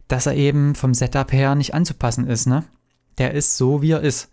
dass 0.09 0.27
er 0.27 0.35
eben 0.35 0.75
vom 0.75 0.95
Setup 0.95 1.33
her 1.33 1.55
nicht 1.55 1.75
anzupassen 1.75 2.27
ist, 2.27 2.47
ne? 2.47 2.65
Der 3.19 3.33
ist 3.33 3.57
so, 3.57 3.83
wie 3.83 3.93
er 3.93 4.01
ist. 4.01 4.31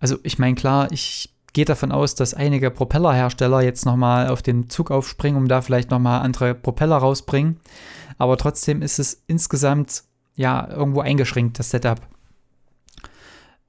Also 0.00 0.18
ich 0.22 0.38
meine, 0.38 0.54
klar, 0.54 0.90
ich 0.90 1.35
gehe 1.56 1.64
davon 1.64 1.90
aus, 1.90 2.14
dass 2.14 2.34
einige 2.34 2.70
Propellerhersteller 2.70 3.62
jetzt 3.62 3.86
nochmal 3.86 4.28
auf 4.28 4.42
den 4.42 4.68
Zug 4.68 4.90
aufspringen, 4.90 5.40
um 5.40 5.48
da 5.48 5.62
vielleicht 5.62 5.90
nochmal 5.90 6.20
andere 6.20 6.54
Propeller 6.54 6.98
rausbringen. 6.98 7.56
Aber 8.18 8.36
trotzdem 8.36 8.82
ist 8.82 8.98
es 8.98 9.22
insgesamt 9.26 10.04
ja 10.34 10.68
irgendwo 10.68 11.00
eingeschränkt, 11.00 11.58
das 11.58 11.70
Setup. 11.70 12.02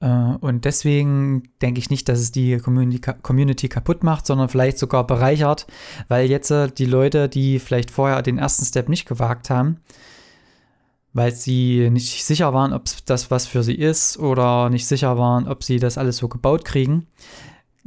Äh, 0.00 0.06
und 0.06 0.66
deswegen 0.66 1.44
denke 1.62 1.80
ich 1.80 1.88
nicht, 1.88 2.10
dass 2.10 2.18
es 2.18 2.30
die 2.30 2.58
Community, 2.58 3.68
kaputt 3.70 4.04
macht, 4.04 4.26
sondern 4.26 4.50
vielleicht 4.50 4.76
sogar 4.76 5.06
bereichert, 5.06 5.66
weil 6.08 6.28
jetzt 6.28 6.50
äh, 6.50 6.68
die 6.68 6.84
Leute, 6.84 7.30
die 7.30 7.58
vielleicht 7.58 7.90
vorher 7.90 8.20
den 8.20 8.36
ersten 8.36 8.66
Step 8.66 8.90
nicht 8.90 9.08
gewagt 9.08 9.48
haben, 9.48 9.78
weil 11.14 11.32
sie 11.32 11.88
nicht 11.88 12.22
sicher 12.22 12.52
waren, 12.52 12.74
ob 12.74 12.84
das 13.06 13.30
was 13.30 13.46
für 13.46 13.62
sie 13.62 13.76
ist 13.76 14.18
oder 14.18 14.68
nicht 14.68 14.86
sicher 14.86 15.16
waren, 15.16 15.48
ob 15.48 15.64
sie 15.64 15.78
das 15.78 15.96
alles 15.96 16.18
so 16.18 16.28
gebaut 16.28 16.66
kriegen. 16.66 17.06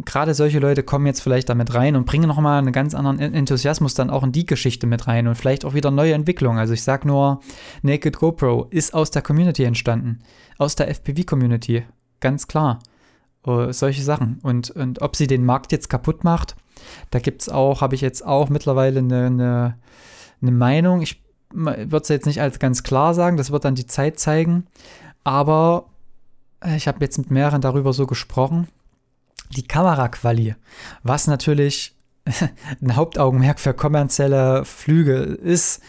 Gerade 0.05 0.33
solche 0.33 0.59
Leute 0.59 0.83
kommen 0.83 1.05
jetzt 1.05 1.21
vielleicht 1.21 1.49
damit 1.49 1.73
rein 1.73 1.95
und 1.95 2.05
bringen 2.05 2.27
nochmal 2.27 2.59
einen 2.59 2.73
ganz 2.73 2.93
anderen 2.93 3.19
Enthusiasmus 3.19 3.93
dann 3.93 4.09
auch 4.09 4.23
in 4.23 4.31
die 4.31 4.45
Geschichte 4.45 4.87
mit 4.87 5.07
rein 5.07 5.27
und 5.27 5.35
vielleicht 5.35 5.65
auch 5.65 5.73
wieder 5.73 5.91
neue 5.91 6.13
Entwicklungen. 6.13 6.59
Also 6.59 6.73
ich 6.73 6.83
sage 6.83 7.07
nur, 7.07 7.41
Naked 7.81 8.17
GoPro 8.17 8.67
ist 8.69 8.93
aus 8.93 9.11
der 9.11 9.21
Community 9.21 9.63
entstanden, 9.63 10.19
aus 10.57 10.75
der 10.75 10.89
FPV-Community 10.89 11.83
ganz 12.19 12.47
klar. 12.47 12.79
Uh, 13.45 13.71
solche 13.71 14.03
Sachen. 14.03 14.39
Und, 14.43 14.69
und 14.69 15.01
ob 15.01 15.15
sie 15.15 15.25
den 15.25 15.43
Markt 15.43 15.71
jetzt 15.71 15.89
kaputt 15.89 16.23
macht, 16.23 16.55
da 17.09 17.17
gibt 17.17 17.41
es 17.41 17.49
auch, 17.49 17.81
habe 17.81 17.95
ich 17.95 18.01
jetzt 18.01 18.23
auch 18.23 18.49
mittlerweile 18.49 18.99
eine, 18.99 19.25
eine, 19.25 19.77
eine 20.41 20.51
Meinung. 20.51 21.01
Ich 21.01 21.23
würde 21.51 21.97
es 22.03 22.09
jetzt 22.09 22.27
nicht 22.27 22.39
als 22.39 22.59
ganz 22.59 22.83
klar 22.83 23.13
sagen, 23.15 23.37
das 23.37 23.51
wird 23.51 23.65
dann 23.65 23.75
die 23.75 23.87
Zeit 23.87 24.19
zeigen. 24.19 24.67
Aber 25.23 25.85
äh, 26.63 26.75
ich 26.75 26.87
habe 26.87 26.99
jetzt 27.01 27.17
mit 27.17 27.31
mehreren 27.31 27.61
darüber 27.61 27.93
so 27.93 28.05
gesprochen. 28.05 28.67
Die 29.55 29.63
Kameraquali, 29.63 30.55
was 31.03 31.27
natürlich 31.27 31.95
ein 32.81 32.95
Hauptaugenmerk 32.95 33.59
für 33.59 33.73
kommerzielle 33.73 34.63
Flüge 34.65 35.15
ist, 35.15 35.81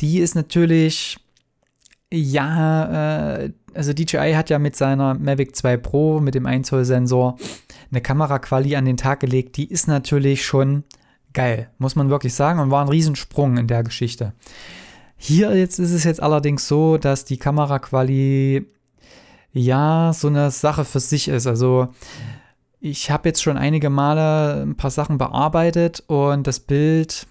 die 0.00 0.18
ist 0.18 0.34
natürlich 0.34 1.18
ja, 2.12 3.36
äh, 3.36 3.52
also 3.74 3.92
DJI 3.92 4.32
hat 4.34 4.50
ja 4.50 4.58
mit 4.58 4.74
seiner 4.76 5.14
Mavic 5.14 5.54
2 5.54 5.76
Pro, 5.76 6.20
mit 6.20 6.34
dem 6.34 6.46
1 6.46 6.68
Zoll 6.68 6.84
Sensor, 6.84 7.36
eine 7.90 8.00
Kameraquali 8.00 8.76
an 8.76 8.84
den 8.84 8.96
Tag 8.96 9.20
gelegt, 9.20 9.56
die 9.56 9.70
ist 9.70 9.86
natürlich 9.86 10.44
schon 10.44 10.84
geil, 11.32 11.70
muss 11.78 11.96
man 11.96 12.10
wirklich 12.10 12.34
sagen, 12.34 12.58
und 12.58 12.70
war 12.70 12.84
ein 12.84 12.88
Riesensprung 12.88 13.56
in 13.56 13.68
der 13.68 13.84
Geschichte. 13.84 14.32
Hier 15.16 15.56
jetzt 15.56 15.78
ist 15.78 15.92
es 15.92 16.04
jetzt 16.04 16.22
allerdings 16.22 16.66
so, 16.66 16.96
dass 16.96 17.24
die 17.24 17.36
Kameraquali 17.36 18.66
ja 19.52 20.12
so 20.14 20.28
eine 20.28 20.50
Sache 20.50 20.84
für 20.84 21.00
sich 21.00 21.28
ist. 21.28 21.46
Also 21.46 21.88
ich 22.80 23.10
habe 23.10 23.28
jetzt 23.28 23.42
schon 23.42 23.58
einige 23.58 23.90
Male 23.90 24.62
ein 24.62 24.76
paar 24.76 24.90
Sachen 24.90 25.18
bearbeitet 25.18 26.02
und 26.06 26.46
das 26.46 26.60
Bild, 26.60 27.26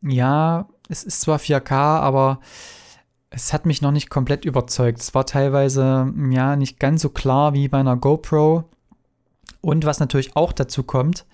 ja, 0.00 0.68
es 0.88 1.04
ist 1.04 1.20
zwar 1.20 1.38
4K, 1.38 1.72
aber 1.72 2.40
es 3.30 3.52
hat 3.52 3.66
mich 3.66 3.82
noch 3.82 3.90
nicht 3.90 4.08
komplett 4.08 4.44
überzeugt. 4.44 5.00
Es 5.00 5.14
war 5.14 5.26
teilweise 5.26 6.12
ja 6.30 6.56
nicht 6.56 6.80
ganz 6.80 7.02
so 7.02 7.10
klar 7.10 7.52
wie 7.52 7.68
bei 7.68 7.78
einer 7.78 7.96
GoPro. 7.96 8.64
Und 9.60 9.84
was 9.84 10.00
natürlich 10.00 10.36
auch 10.36 10.52
dazu 10.52 10.82
kommt, 10.82 11.26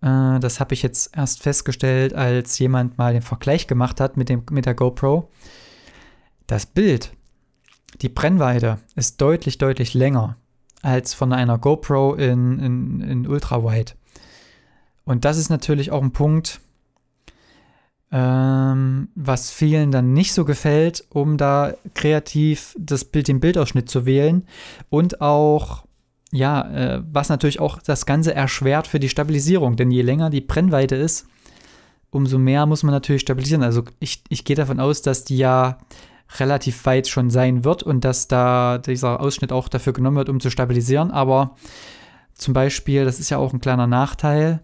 äh, 0.00 0.38
das 0.40 0.58
habe 0.58 0.74
ich 0.74 0.82
jetzt 0.82 1.16
erst 1.16 1.42
festgestellt, 1.42 2.14
als 2.14 2.58
jemand 2.58 2.98
mal 2.98 3.12
den 3.12 3.22
Vergleich 3.22 3.66
gemacht 3.66 4.00
hat 4.00 4.16
mit, 4.16 4.28
dem, 4.28 4.44
mit 4.50 4.66
der 4.66 4.74
GoPro. 4.74 5.28
Das 6.46 6.66
Bild, 6.66 7.12
die 8.00 8.08
Brennweite 8.08 8.78
ist 8.96 9.20
deutlich, 9.20 9.58
deutlich 9.58 9.94
länger 9.94 10.36
als 10.82 11.14
von 11.14 11.32
einer 11.32 11.58
GoPro 11.58 12.14
in, 12.14 12.58
in, 12.58 13.00
in 13.00 13.26
Ultrawide. 13.26 13.92
Und 15.04 15.24
das 15.24 15.38
ist 15.38 15.48
natürlich 15.48 15.90
auch 15.90 16.02
ein 16.02 16.12
Punkt, 16.12 16.60
ähm, 18.10 19.08
was 19.14 19.50
vielen 19.50 19.90
dann 19.90 20.12
nicht 20.12 20.34
so 20.34 20.44
gefällt, 20.44 21.04
um 21.08 21.38
da 21.38 21.74
kreativ 21.94 22.76
das 22.78 23.04
Bild, 23.04 23.28
den 23.28 23.40
Bildausschnitt 23.40 23.88
zu 23.88 24.04
wählen 24.04 24.46
und 24.90 25.20
auch 25.20 25.84
ja, 26.32 26.62
äh, 26.70 27.02
was 27.12 27.28
natürlich 27.28 27.60
auch 27.60 27.80
das 27.82 28.06
Ganze 28.06 28.34
erschwert 28.34 28.86
für 28.86 28.98
die 28.98 29.10
Stabilisierung, 29.10 29.76
denn 29.76 29.90
je 29.90 30.02
länger 30.02 30.30
die 30.30 30.40
Brennweite 30.40 30.96
ist, 30.96 31.26
umso 32.10 32.38
mehr 32.38 32.66
muss 32.66 32.82
man 32.82 32.92
natürlich 32.92 33.22
stabilisieren. 33.22 33.62
Also 33.62 33.84
ich, 34.00 34.22
ich 34.28 34.44
gehe 34.44 34.56
davon 34.56 34.80
aus, 34.80 35.02
dass 35.02 35.24
die 35.24 35.36
ja 35.36 35.78
relativ 36.38 36.84
weit 36.86 37.08
schon 37.08 37.30
sein 37.30 37.64
wird 37.64 37.82
und 37.82 38.04
dass 38.04 38.28
da 38.28 38.78
dieser 38.78 39.20
Ausschnitt 39.20 39.52
auch 39.52 39.68
dafür 39.68 39.92
genommen 39.92 40.16
wird, 40.16 40.28
um 40.28 40.40
zu 40.40 40.50
stabilisieren. 40.50 41.10
Aber 41.10 41.56
zum 42.34 42.54
Beispiel, 42.54 43.04
das 43.04 43.20
ist 43.20 43.30
ja 43.30 43.38
auch 43.38 43.52
ein 43.52 43.60
kleiner 43.60 43.86
Nachteil, 43.86 44.60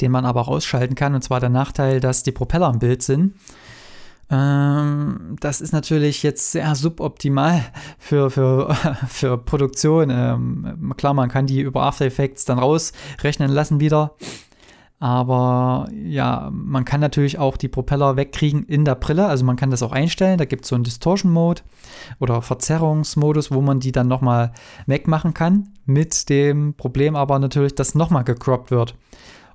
den 0.00 0.10
man 0.10 0.24
aber 0.24 0.42
auch 0.42 0.48
ausschalten 0.48 0.94
kann. 0.94 1.14
Und 1.14 1.22
zwar 1.22 1.40
der 1.40 1.50
Nachteil, 1.50 2.00
dass 2.00 2.22
die 2.22 2.32
Propeller 2.32 2.70
im 2.70 2.78
Bild 2.78 3.02
sind. 3.02 3.34
Ähm, 4.30 5.36
das 5.40 5.60
ist 5.60 5.72
natürlich 5.72 6.22
jetzt 6.22 6.52
sehr 6.52 6.74
suboptimal 6.74 7.64
für, 7.98 8.30
für, 8.30 8.74
für 9.08 9.38
Produktion. 9.38 10.10
Ähm, 10.10 10.94
klar, 10.96 11.14
man 11.14 11.28
kann 11.28 11.46
die 11.46 11.60
über 11.60 11.82
After 11.82 12.06
Effects 12.06 12.44
dann 12.44 12.58
rausrechnen 12.58 13.50
lassen 13.50 13.80
wieder. 13.80 14.14
Aber 15.04 15.86
ja, 15.92 16.48
man 16.50 16.86
kann 16.86 16.98
natürlich 16.98 17.38
auch 17.38 17.58
die 17.58 17.68
Propeller 17.68 18.16
wegkriegen 18.16 18.62
in 18.62 18.86
der 18.86 18.94
Brille. 18.94 19.26
Also 19.26 19.44
man 19.44 19.56
kann 19.56 19.70
das 19.70 19.82
auch 19.82 19.92
einstellen. 19.92 20.38
Da 20.38 20.46
gibt 20.46 20.64
es 20.64 20.70
so 20.70 20.76
einen 20.76 20.84
Distortion-Mode 20.84 21.60
oder 22.20 22.40
Verzerrungsmodus, 22.40 23.50
wo 23.50 23.60
man 23.60 23.80
die 23.80 23.92
dann 23.92 24.08
nochmal 24.08 24.52
wegmachen 24.86 25.34
kann. 25.34 25.74
Mit 25.84 26.30
dem 26.30 26.72
Problem 26.72 27.16
aber 27.16 27.38
natürlich, 27.38 27.74
dass 27.74 27.94
nochmal 27.94 28.24
gecroppt 28.24 28.70
wird. 28.70 28.96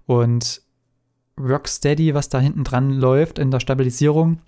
Und 0.05 0.61
Rocksteady, 1.39 2.13
was 2.13 2.29
da 2.29 2.39
hinten 2.39 2.63
dran 2.63 2.91
läuft 2.91 3.39
in 3.39 3.49
der 3.49 3.59
Stabilisierung, 3.59 4.41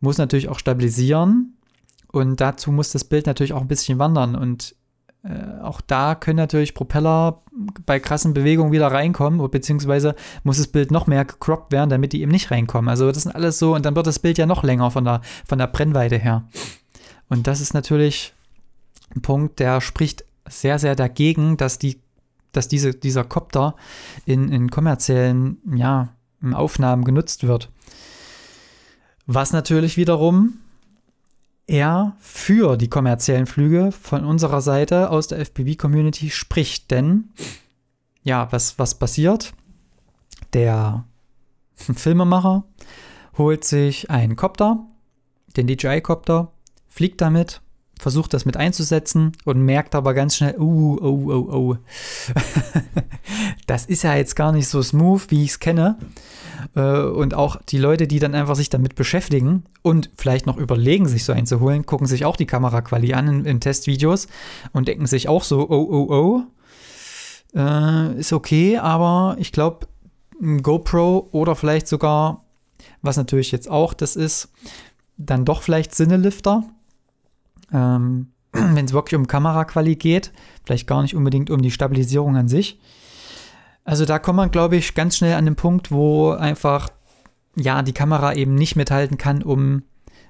muss 0.00 0.16
natürlich 0.16 0.48
auch 0.48 0.58
stabilisieren. 0.58 1.58
Und 2.12 2.40
dazu 2.40 2.72
muss 2.72 2.92
das 2.92 3.04
Bild 3.04 3.26
natürlich 3.26 3.52
auch 3.52 3.60
ein 3.60 3.68
bisschen 3.68 3.98
wandern. 3.98 4.36
Und 4.36 4.74
äh, 5.24 5.62
auch 5.62 5.80
da 5.80 6.14
können 6.14 6.36
natürlich 6.36 6.74
Propeller 6.74 7.42
bei 7.86 7.98
krassen 7.98 8.34
Bewegungen 8.34 8.72
wieder 8.72 8.88
reinkommen, 8.88 9.50
beziehungsweise 9.50 10.14
muss 10.42 10.58
das 10.58 10.68
Bild 10.68 10.90
noch 10.90 11.06
mehr 11.06 11.24
gecroppt 11.24 11.72
werden, 11.72 11.90
damit 11.90 12.12
die 12.12 12.20
eben 12.20 12.30
nicht 12.30 12.50
reinkommen. 12.50 12.88
Also 12.88 13.10
das 13.10 13.22
sind 13.22 13.34
alles 13.34 13.58
so, 13.58 13.74
und 13.74 13.84
dann 13.86 13.96
wird 13.96 14.06
das 14.06 14.18
Bild 14.18 14.38
ja 14.38 14.46
noch 14.46 14.62
länger 14.62 14.90
von 14.90 15.04
der, 15.04 15.22
von 15.46 15.58
der 15.58 15.66
Brennweite 15.66 16.16
her. 16.16 16.44
Und 17.28 17.46
das 17.46 17.60
ist 17.60 17.72
natürlich 17.72 18.34
ein 19.14 19.22
Punkt, 19.22 19.60
der 19.60 19.80
spricht 19.80 20.24
sehr, 20.46 20.78
sehr 20.78 20.94
dagegen, 20.94 21.56
dass 21.56 21.78
die 21.78 22.00
dass 22.54 22.68
diese, 22.68 22.94
dieser 22.94 23.24
Copter 23.24 23.74
in, 24.26 24.48
in 24.48 24.70
kommerziellen 24.70 25.58
ja, 25.74 26.10
Aufnahmen 26.52 27.04
genutzt 27.04 27.46
wird. 27.46 27.70
Was 29.26 29.52
natürlich 29.52 29.96
wiederum 29.96 30.60
eher 31.66 32.14
für 32.18 32.76
die 32.76 32.88
kommerziellen 32.88 33.46
Flüge 33.46 33.92
von 33.92 34.24
unserer 34.24 34.60
Seite 34.60 35.10
aus 35.10 35.28
der 35.28 35.38
FPV-Community 35.44 36.30
spricht. 36.30 36.90
Denn, 36.90 37.30
ja, 38.22 38.50
was, 38.52 38.78
was 38.78 38.98
passiert? 38.98 39.54
Der 40.52 41.04
Filmemacher 41.74 42.64
holt 43.36 43.64
sich 43.64 44.10
einen 44.10 44.36
Copter, 44.36 44.86
den 45.56 45.66
DJI-Copter, 45.66 46.52
fliegt 46.88 47.20
damit 47.20 47.60
versucht 48.04 48.34
das 48.34 48.44
mit 48.44 48.58
einzusetzen 48.58 49.32
und 49.46 49.62
merkt 49.62 49.94
aber 49.94 50.12
ganz 50.12 50.36
schnell, 50.36 50.56
uh, 50.58 50.98
oh, 51.00 51.32
oh, 51.32 51.54
oh. 51.54 51.76
das 53.66 53.86
ist 53.86 54.02
ja 54.02 54.14
jetzt 54.14 54.36
gar 54.36 54.52
nicht 54.52 54.68
so 54.68 54.82
smooth, 54.82 55.30
wie 55.30 55.42
ich 55.42 55.52
es 55.52 55.58
kenne. 55.58 55.96
Äh, 56.76 57.00
und 57.00 57.32
auch 57.32 57.56
die 57.66 57.78
Leute, 57.78 58.06
die 58.06 58.18
dann 58.18 58.34
einfach 58.34 58.56
sich 58.56 58.68
damit 58.68 58.94
beschäftigen 58.94 59.64
und 59.80 60.10
vielleicht 60.16 60.44
noch 60.44 60.58
überlegen, 60.58 61.08
sich 61.08 61.24
so 61.24 61.32
einzuholen, 61.32 61.86
gucken 61.86 62.06
sich 62.06 62.26
auch 62.26 62.36
die 62.36 62.44
Kameraquali 62.44 63.14
an 63.14 63.26
in, 63.26 63.44
in 63.46 63.60
Testvideos 63.60 64.28
und 64.74 64.86
denken 64.86 65.06
sich 65.06 65.26
auch 65.26 65.42
so, 65.42 65.66
oh, 65.70 65.88
oh, 65.90 66.14
oh. 66.14 67.58
Äh, 67.58 68.18
ist 68.18 68.34
okay, 68.34 68.76
aber 68.76 69.36
ich 69.38 69.50
glaube, 69.50 69.86
ein 70.42 70.62
GoPro 70.62 71.30
oder 71.32 71.56
vielleicht 71.56 71.88
sogar, 71.88 72.44
was 73.00 73.16
natürlich 73.16 73.50
jetzt 73.50 73.70
auch 73.70 73.94
das 73.94 74.14
ist, 74.14 74.50
dann 75.16 75.46
doch 75.46 75.62
vielleicht 75.62 75.94
Sinnelifter 75.94 76.64
ähm, 77.74 78.28
wenn 78.52 78.84
es 78.84 78.92
wirklich 78.92 79.18
um 79.18 79.26
Kameraqualität 79.26 80.32
geht, 80.32 80.32
vielleicht 80.64 80.86
gar 80.86 81.02
nicht 81.02 81.16
unbedingt 81.16 81.50
um 81.50 81.60
die 81.60 81.70
Stabilisierung 81.70 82.36
an 82.36 82.48
sich. 82.48 82.80
Also 83.84 84.06
da 84.06 84.18
kommt 84.18 84.36
man, 84.36 84.50
glaube 84.50 84.76
ich, 84.76 84.94
ganz 84.94 85.16
schnell 85.16 85.34
an 85.34 85.44
den 85.44 85.56
Punkt, 85.56 85.90
wo 85.90 86.30
einfach 86.30 86.88
ja 87.56 87.82
die 87.82 87.92
Kamera 87.92 88.34
eben 88.34 88.54
nicht 88.54 88.76
mithalten 88.76 89.18
kann, 89.18 89.42
um 89.42 89.82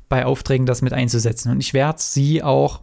bei 0.09 0.27
Aufträgen 0.27 0.67
das 0.67 0.83
mit 0.83 0.93
einzusetzen. 0.93 1.53
Und 1.53 1.61
ich 1.61 1.73
werde 1.73 2.01
sie 2.01 2.43
auch 2.43 2.81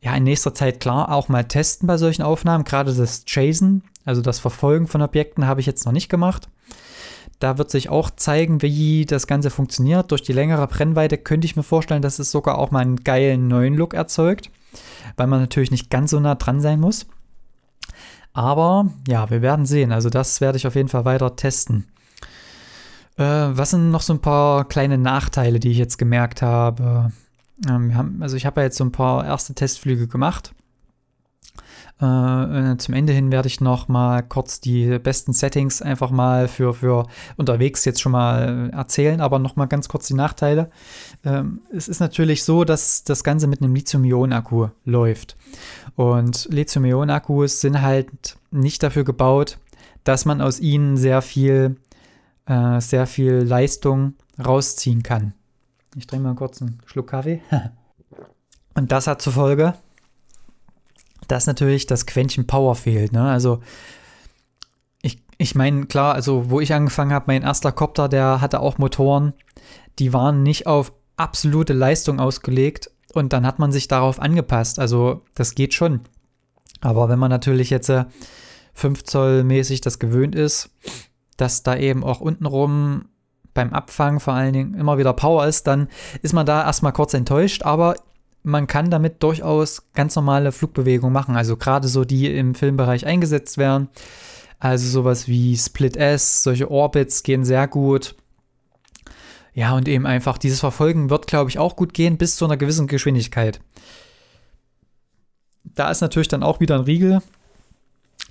ja 0.00 0.14
in 0.16 0.24
nächster 0.24 0.54
Zeit 0.54 0.80
klar 0.80 1.12
auch 1.12 1.28
mal 1.28 1.44
testen 1.44 1.86
bei 1.86 1.96
solchen 1.96 2.22
Aufnahmen. 2.22 2.64
Gerade 2.64 2.92
das 2.92 3.24
Chasen, 3.24 3.84
also 4.04 4.20
das 4.22 4.40
Verfolgen 4.40 4.88
von 4.88 5.02
Objekten, 5.02 5.46
habe 5.46 5.60
ich 5.60 5.66
jetzt 5.66 5.86
noch 5.86 5.92
nicht 5.92 6.08
gemacht. 6.08 6.48
Da 7.42 7.58
wird 7.58 7.72
sich 7.72 7.88
auch 7.88 8.10
zeigen, 8.10 8.62
wie 8.62 9.04
das 9.04 9.26
Ganze 9.26 9.50
funktioniert. 9.50 10.12
Durch 10.12 10.22
die 10.22 10.32
längere 10.32 10.64
Brennweite 10.68 11.18
könnte 11.18 11.44
ich 11.44 11.56
mir 11.56 11.64
vorstellen, 11.64 12.00
dass 12.00 12.20
es 12.20 12.30
sogar 12.30 12.56
auch 12.56 12.70
mal 12.70 12.78
einen 12.78 13.02
geilen 13.02 13.48
neuen 13.48 13.74
Look 13.74 13.94
erzeugt, 13.94 14.48
weil 15.16 15.26
man 15.26 15.40
natürlich 15.40 15.72
nicht 15.72 15.90
ganz 15.90 16.12
so 16.12 16.20
nah 16.20 16.36
dran 16.36 16.60
sein 16.60 16.78
muss. 16.78 17.06
Aber 18.32 18.86
ja, 19.08 19.28
wir 19.28 19.42
werden 19.42 19.66
sehen. 19.66 19.90
Also 19.90 20.08
das 20.08 20.40
werde 20.40 20.56
ich 20.56 20.68
auf 20.68 20.76
jeden 20.76 20.88
Fall 20.88 21.04
weiter 21.04 21.34
testen. 21.34 21.88
Äh, 23.16 23.24
was 23.24 23.70
sind 23.70 23.90
noch 23.90 24.02
so 24.02 24.12
ein 24.12 24.22
paar 24.22 24.68
kleine 24.68 24.96
Nachteile, 24.96 25.58
die 25.58 25.72
ich 25.72 25.78
jetzt 25.78 25.98
gemerkt 25.98 26.42
habe? 26.42 27.10
Ähm, 27.68 27.96
haben, 27.96 28.22
also 28.22 28.36
ich 28.36 28.46
habe 28.46 28.60
ja 28.60 28.66
jetzt 28.66 28.76
so 28.76 28.84
ein 28.84 28.92
paar 28.92 29.26
erste 29.26 29.52
Testflüge 29.52 30.06
gemacht. 30.06 30.54
Äh, 32.00 32.76
zum 32.78 32.94
Ende 32.94 33.12
hin 33.12 33.30
werde 33.30 33.46
ich 33.46 33.60
noch 33.60 33.86
mal 33.86 34.22
kurz 34.22 34.60
die 34.60 34.98
besten 34.98 35.32
Settings 35.32 35.82
einfach 35.82 36.10
mal 36.10 36.48
für, 36.48 36.74
für 36.74 37.06
unterwegs 37.36 37.84
jetzt 37.84 38.00
schon 38.00 38.12
mal 38.12 38.70
erzählen, 38.72 39.20
aber 39.20 39.38
noch 39.38 39.54
mal 39.56 39.66
ganz 39.66 39.88
kurz 39.88 40.08
die 40.08 40.14
Nachteile. 40.14 40.70
Ähm, 41.24 41.60
es 41.72 41.88
ist 41.88 42.00
natürlich 42.00 42.42
so, 42.42 42.64
dass 42.64 43.04
das 43.04 43.22
Ganze 43.22 43.46
mit 43.46 43.62
einem 43.62 43.74
Lithium-Ionen-Akku 43.74 44.68
läuft. 44.84 45.36
Und 45.94 46.48
Lithium-Ionen-Akkus 46.50 47.60
sind 47.60 47.80
halt 47.82 48.36
nicht 48.50 48.82
dafür 48.82 49.04
gebaut, 49.04 49.58
dass 50.02 50.24
man 50.24 50.40
aus 50.40 50.58
ihnen 50.58 50.96
sehr 50.96 51.22
viel, 51.22 51.76
äh, 52.46 52.80
sehr 52.80 53.06
viel 53.06 53.34
Leistung 53.34 54.14
rausziehen 54.44 55.02
kann. 55.02 55.34
Ich 55.94 56.06
trinke 56.06 56.26
mal 56.26 56.34
kurz 56.34 56.60
einen 56.62 56.78
Schluck 56.86 57.08
Kaffee. 57.08 57.42
Und 58.74 58.90
das 58.90 59.06
hat 59.06 59.20
zur 59.20 59.34
Folge, 59.34 59.74
dass 61.28 61.46
natürlich 61.46 61.86
das 61.86 62.06
Quäntchen 62.06 62.46
Power 62.46 62.74
fehlt. 62.74 63.12
Ne? 63.12 63.22
Also 63.22 63.60
ich, 65.02 65.22
ich 65.38 65.54
meine, 65.54 65.86
klar, 65.86 66.14
also 66.14 66.50
wo 66.50 66.60
ich 66.60 66.74
angefangen 66.74 67.12
habe, 67.12 67.26
mein 67.28 67.42
erster 67.42 67.72
Copter, 67.72 68.08
der 68.08 68.40
hatte 68.40 68.60
auch 68.60 68.78
Motoren, 68.78 69.32
die 69.98 70.12
waren 70.12 70.42
nicht 70.42 70.66
auf 70.66 70.92
absolute 71.16 71.72
Leistung 71.72 72.20
ausgelegt 72.20 72.90
und 73.14 73.32
dann 73.32 73.46
hat 73.46 73.58
man 73.58 73.72
sich 73.72 73.88
darauf 73.88 74.20
angepasst. 74.20 74.78
Also 74.78 75.22
das 75.34 75.54
geht 75.54 75.74
schon. 75.74 76.00
Aber 76.80 77.08
wenn 77.08 77.18
man 77.18 77.30
natürlich 77.30 77.70
jetzt 77.70 77.88
äh, 77.88 78.04
5 78.74 79.04
Zoll 79.04 79.44
mäßig 79.44 79.80
das 79.80 79.98
gewöhnt 79.98 80.34
ist, 80.34 80.70
dass 81.36 81.62
da 81.62 81.76
eben 81.76 82.04
auch 82.04 82.20
untenrum 82.20 83.06
beim 83.54 83.72
Abfangen 83.72 84.20
vor 84.20 84.32
allen 84.34 84.52
Dingen 84.52 84.74
immer 84.74 84.98
wieder 84.98 85.12
Power 85.12 85.46
ist, 85.46 85.66
dann 85.66 85.88
ist 86.22 86.32
man 86.32 86.46
da 86.46 86.64
erstmal 86.64 86.92
kurz 86.92 87.14
enttäuscht, 87.14 87.62
aber 87.64 87.96
man 88.42 88.66
kann 88.66 88.90
damit 88.90 89.22
durchaus 89.22 89.82
ganz 89.94 90.16
normale 90.16 90.52
Flugbewegungen 90.52 91.12
machen, 91.12 91.36
also 91.36 91.56
gerade 91.56 91.88
so 91.88 92.04
die 92.04 92.34
im 92.34 92.54
Filmbereich 92.54 93.06
eingesetzt 93.06 93.58
werden. 93.58 93.88
Also 94.58 94.88
sowas 94.88 95.26
wie 95.28 95.56
Split 95.56 95.96
S, 95.96 96.42
solche 96.42 96.70
Orbits 96.70 97.22
gehen 97.22 97.44
sehr 97.44 97.66
gut. 97.66 98.14
Ja, 99.54 99.74
und 99.74 99.88
eben 99.88 100.06
einfach 100.06 100.38
dieses 100.38 100.60
Verfolgen 100.60 101.10
wird, 101.10 101.26
glaube 101.26 101.50
ich, 101.50 101.58
auch 101.58 101.76
gut 101.76 101.92
gehen 101.94 102.16
bis 102.16 102.36
zu 102.36 102.44
einer 102.44 102.56
gewissen 102.56 102.86
Geschwindigkeit. 102.86 103.60
Da 105.64 105.90
ist 105.90 106.00
natürlich 106.00 106.28
dann 106.28 106.42
auch 106.42 106.60
wieder 106.60 106.76
ein 106.76 106.84
Riegel 106.84 107.22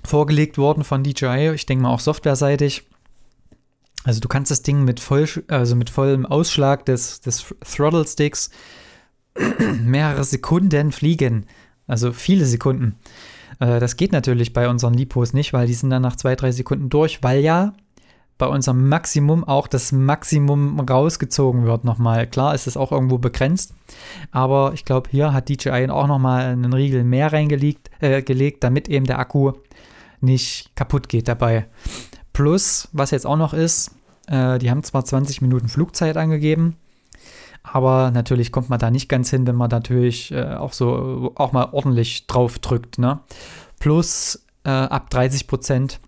vorgelegt 0.04 0.58
worden 0.58 0.84
von 0.84 1.04
DJI, 1.04 1.52
ich 1.54 1.66
denke 1.66 1.82
mal 1.82 1.90
auch 1.90 2.00
softwareseitig. 2.00 2.84
Also 4.04 4.20
du 4.20 4.26
kannst 4.26 4.50
das 4.50 4.62
Ding 4.62 4.84
mit, 4.84 4.98
voll, 4.98 5.28
also 5.48 5.76
mit 5.76 5.90
vollem 5.90 6.26
Ausschlag 6.26 6.84
des, 6.86 7.20
des 7.20 7.54
Throttle 7.64 8.06
Sticks 8.06 8.50
mehrere 9.84 10.24
Sekunden 10.24 10.92
fliegen. 10.92 11.46
Also 11.86 12.12
viele 12.12 12.44
Sekunden. 12.44 12.96
Äh, 13.60 13.80
das 13.80 13.96
geht 13.96 14.12
natürlich 14.12 14.52
bei 14.52 14.68
unseren 14.68 14.94
Lipos 14.94 15.32
nicht, 15.32 15.52
weil 15.52 15.66
die 15.66 15.74
sind 15.74 15.90
dann 15.90 16.02
nach 16.02 16.16
zwei, 16.16 16.36
drei 16.36 16.52
Sekunden 16.52 16.88
durch, 16.88 17.22
weil 17.22 17.40
ja 17.40 17.72
bei 18.38 18.46
unserem 18.48 18.88
Maximum 18.88 19.44
auch 19.44 19.68
das 19.68 19.92
Maximum 19.92 20.80
rausgezogen 20.80 21.64
wird 21.64 21.84
nochmal. 21.84 22.26
Klar 22.26 22.54
ist 22.54 22.66
es 22.66 22.76
auch 22.76 22.90
irgendwo 22.90 23.18
begrenzt, 23.18 23.74
aber 24.32 24.72
ich 24.74 24.84
glaube, 24.84 25.10
hier 25.10 25.32
hat 25.32 25.48
DJI 25.48 25.90
auch 25.90 26.08
nochmal 26.08 26.46
einen 26.46 26.72
Riegel 26.72 27.04
mehr 27.04 27.32
reingelegt, 27.32 27.90
äh, 28.00 28.20
gelegt, 28.22 28.64
damit 28.64 28.88
eben 28.88 29.06
der 29.06 29.20
Akku 29.20 29.52
nicht 30.20 30.74
kaputt 30.74 31.08
geht 31.08 31.28
dabei. 31.28 31.66
Plus, 32.32 32.88
was 32.92 33.12
jetzt 33.12 33.26
auch 33.26 33.36
noch 33.36 33.52
ist, 33.54 33.92
äh, 34.26 34.58
die 34.58 34.70
haben 34.70 34.82
zwar 34.82 35.04
20 35.04 35.42
Minuten 35.42 35.68
Flugzeit 35.68 36.16
angegeben, 36.16 36.76
aber 37.62 38.10
natürlich 38.10 38.52
kommt 38.52 38.70
man 38.70 38.78
da 38.78 38.90
nicht 38.90 39.08
ganz 39.08 39.30
hin, 39.30 39.46
wenn 39.46 39.56
man 39.56 39.70
natürlich 39.70 40.32
äh, 40.32 40.54
auch 40.54 40.72
so 40.72 41.32
auch 41.36 41.52
mal 41.52 41.68
ordentlich 41.72 42.26
drauf 42.26 42.58
drückt. 42.58 42.98
Ne? 42.98 43.20
Plus 43.78 44.44
äh, 44.64 44.70
ab 44.70 45.10
30 45.10 45.46
Prozent 45.46 46.00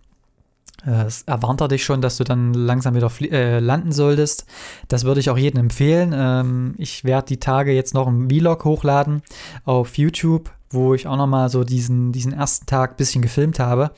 äh, 0.86 1.06
erwarnt 1.26 1.60
er 1.60 1.68
dich 1.68 1.84
schon, 1.84 2.02
dass 2.02 2.16
du 2.16 2.24
dann 2.24 2.52
langsam 2.54 2.94
wieder 2.94 3.10
äh, 3.20 3.58
landen 3.58 3.92
solltest. 3.92 4.46
Das 4.88 5.04
würde 5.04 5.20
ich 5.20 5.30
auch 5.30 5.38
jedem 5.38 5.60
empfehlen. 5.60 6.12
Ähm, 6.14 6.74
ich 6.78 7.04
werde 7.04 7.28
die 7.28 7.40
Tage 7.40 7.72
jetzt 7.72 7.94
noch 7.94 8.06
einen 8.06 8.28
Vlog 8.28 8.64
hochladen 8.64 9.22
auf 9.64 9.96
YouTube, 9.96 10.50
wo 10.70 10.94
ich 10.94 11.06
auch 11.06 11.16
noch 11.16 11.26
mal 11.26 11.48
so 11.48 11.64
diesen, 11.64 12.12
diesen 12.12 12.32
ersten 12.32 12.66
Tag 12.66 12.92
ein 12.92 12.96
bisschen 12.96 13.22
gefilmt 13.22 13.58
habe. 13.58 13.92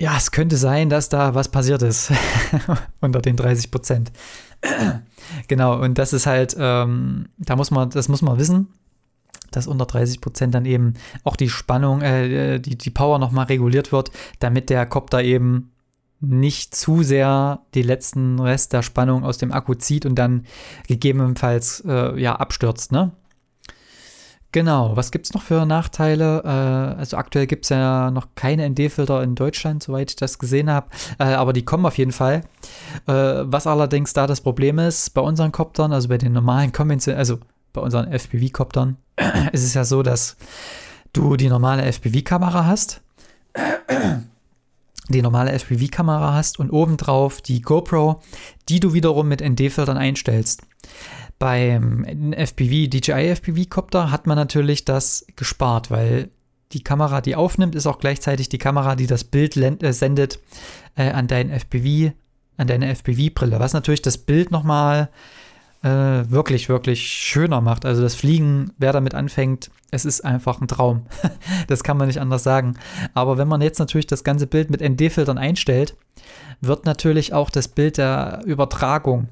Ja, 0.00 0.16
es 0.16 0.30
könnte 0.30 0.56
sein, 0.56 0.88
dass 0.88 1.08
da 1.08 1.34
was 1.34 1.48
passiert 1.48 1.82
ist 1.82 2.12
unter 3.00 3.20
den 3.20 3.36
30 3.36 3.70
Prozent. 3.72 4.12
genau, 5.48 5.80
und 5.80 5.98
das 5.98 6.12
ist 6.12 6.26
halt, 6.26 6.56
ähm, 6.58 7.28
da 7.36 7.56
muss 7.56 7.72
man, 7.72 7.90
das 7.90 8.08
muss 8.08 8.22
man 8.22 8.38
wissen, 8.38 8.68
dass 9.50 9.66
unter 9.66 9.86
30 9.86 10.20
Prozent 10.20 10.54
dann 10.54 10.66
eben 10.66 10.94
auch 11.24 11.34
die 11.34 11.48
Spannung, 11.48 12.00
äh, 12.02 12.60
die, 12.60 12.78
die 12.78 12.90
Power 12.90 13.18
nochmal 13.18 13.46
reguliert 13.46 13.90
wird, 13.90 14.12
damit 14.38 14.70
der 14.70 14.86
Copter 14.86 15.22
eben 15.22 15.72
nicht 16.20 16.76
zu 16.76 17.02
sehr 17.02 17.62
die 17.74 17.82
letzten 17.82 18.38
Rest 18.38 18.72
der 18.72 18.82
Spannung 18.82 19.24
aus 19.24 19.38
dem 19.38 19.52
Akku 19.52 19.74
zieht 19.74 20.06
und 20.06 20.14
dann 20.14 20.46
gegebenenfalls 20.86 21.82
äh, 21.86 22.20
ja 22.20 22.36
abstürzt, 22.36 22.92
ne? 22.92 23.12
Genau, 24.50 24.96
was 24.96 25.10
gibt 25.10 25.26
es 25.26 25.34
noch 25.34 25.42
für 25.42 25.66
Nachteile? 25.66 26.42
Äh, 26.42 26.98
also 26.98 27.18
aktuell 27.18 27.46
gibt 27.46 27.66
es 27.66 27.68
ja 27.68 28.10
noch 28.10 28.28
keine 28.34 28.68
ND-Filter 28.68 29.22
in 29.22 29.34
Deutschland, 29.34 29.82
soweit 29.82 30.10
ich 30.10 30.16
das 30.16 30.38
gesehen 30.38 30.70
habe, 30.70 30.88
äh, 31.18 31.24
aber 31.24 31.52
die 31.52 31.64
kommen 31.66 31.84
auf 31.84 31.98
jeden 31.98 32.12
Fall. 32.12 32.42
Äh, 33.06 33.12
was 33.12 33.66
allerdings 33.66 34.14
da 34.14 34.26
das 34.26 34.40
Problem 34.40 34.78
ist, 34.78 35.10
bei 35.10 35.20
unseren 35.20 35.52
Koptern, 35.52 35.92
also 35.92 36.08
bei 36.08 36.16
den 36.16 36.32
normalen 36.32 36.72
konventionellen, 36.72 37.18
also 37.18 37.38
bei 37.74 37.82
unseren 37.82 38.10
FPV-Koptern, 38.10 38.96
ist 39.52 39.64
es 39.64 39.74
ja 39.74 39.84
so, 39.84 40.02
dass 40.02 40.38
du 41.12 41.36
die 41.36 41.48
normale 41.48 41.82
FPV-Kamera 41.82 42.64
hast, 42.64 43.02
die 45.10 45.20
normale 45.20 45.52
FPV-Kamera 45.52 46.32
hast 46.32 46.58
und 46.58 46.70
obendrauf 46.70 47.42
die 47.42 47.60
GoPro, 47.60 48.22
die 48.70 48.80
du 48.80 48.94
wiederum 48.94 49.28
mit 49.28 49.42
ND-Filtern 49.42 49.98
einstellst. 49.98 50.62
Beim 51.38 52.32
FPV, 52.32 52.88
DJI 52.88 53.30
FPV-Copter 53.30 54.10
hat 54.10 54.26
man 54.26 54.36
natürlich 54.36 54.84
das 54.84 55.24
gespart, 55.36 55.90
weil 55.90 56.30
die 56.72 56.82
Kamera, 56.82 57.20
die 57.20 57.36
aufnimmt, 57.36 57.74
ist 57.74 57.86
auch 57.86 57.98
gleichzeitig 57.98 58.48
die 58.48 58.58
Kamera, 58.58 58.96
die 58.96 59.06
das 59.06 59.24
Bild 59.24 59.56
äh, 59.56 59.92
sendet 59.92 60.40
äh, 60.96 61.10
an 61.10 61.28
deinen 61.28 61.50
FPV, 61.50 62.12
an 62.56 62.66
deine 62.66 62.88
FPV-Brille, 62.94 63.60
was 63.60 63.72
natürlich 63.72 64.02
das 64.02 64.18
Bild 64.18 64.50
nochmal 64.50 65.10
äh, 65.82 65.88
wirklich, 65.88 66.68
wirklich 66.68 67.06
schöner 67.06 67.60
macht. 67.60 67.84
Also 67.84 68.02
das 68.02 68.16
Fliegen, 68.16 68.72
wer 68.78 68.92
damit 68.92 69.14
anfängt, 69.14 69.70
es 69.90 70.04
ist 70.04 70.22
einfach 70.22 70.60
ein 70.60 70.68
Traum. 70.68 71.06
das 71.68 71.84
kann 71.84 71.96
man 71.96 72.08
nicht 72.08 72.20
anders 72.20 72.42
sagen. 72.42 72.74
Aber 73.14 73.38
wenn 73.38 73.48
man 73.48 73.62
jetzt 73.62 73.78
natürlich 73.78 74.06
das 74.06 74.24
ganze 74.24 74.46
Bild 74.46 74.70
mit 74.70 74.82
ND-Filtern 74.82 75.38
einstellt, 75.38 75.96
wird 76.60 76.84
natürlich 76.84 77.32
auch 77.32 77.50
das 77.50 77.68
Bild 77.68 77.96
der 77.96 78.42
Übertragung 78.44 79.28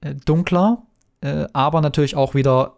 äh, 0.00 0.14
dunkler 0.14 0.85
äh, 1.20 1.46
aber 1.52 1.80
natürlich 1.80 2.16
auch 2.16 2.34
wieder 2.34 2.76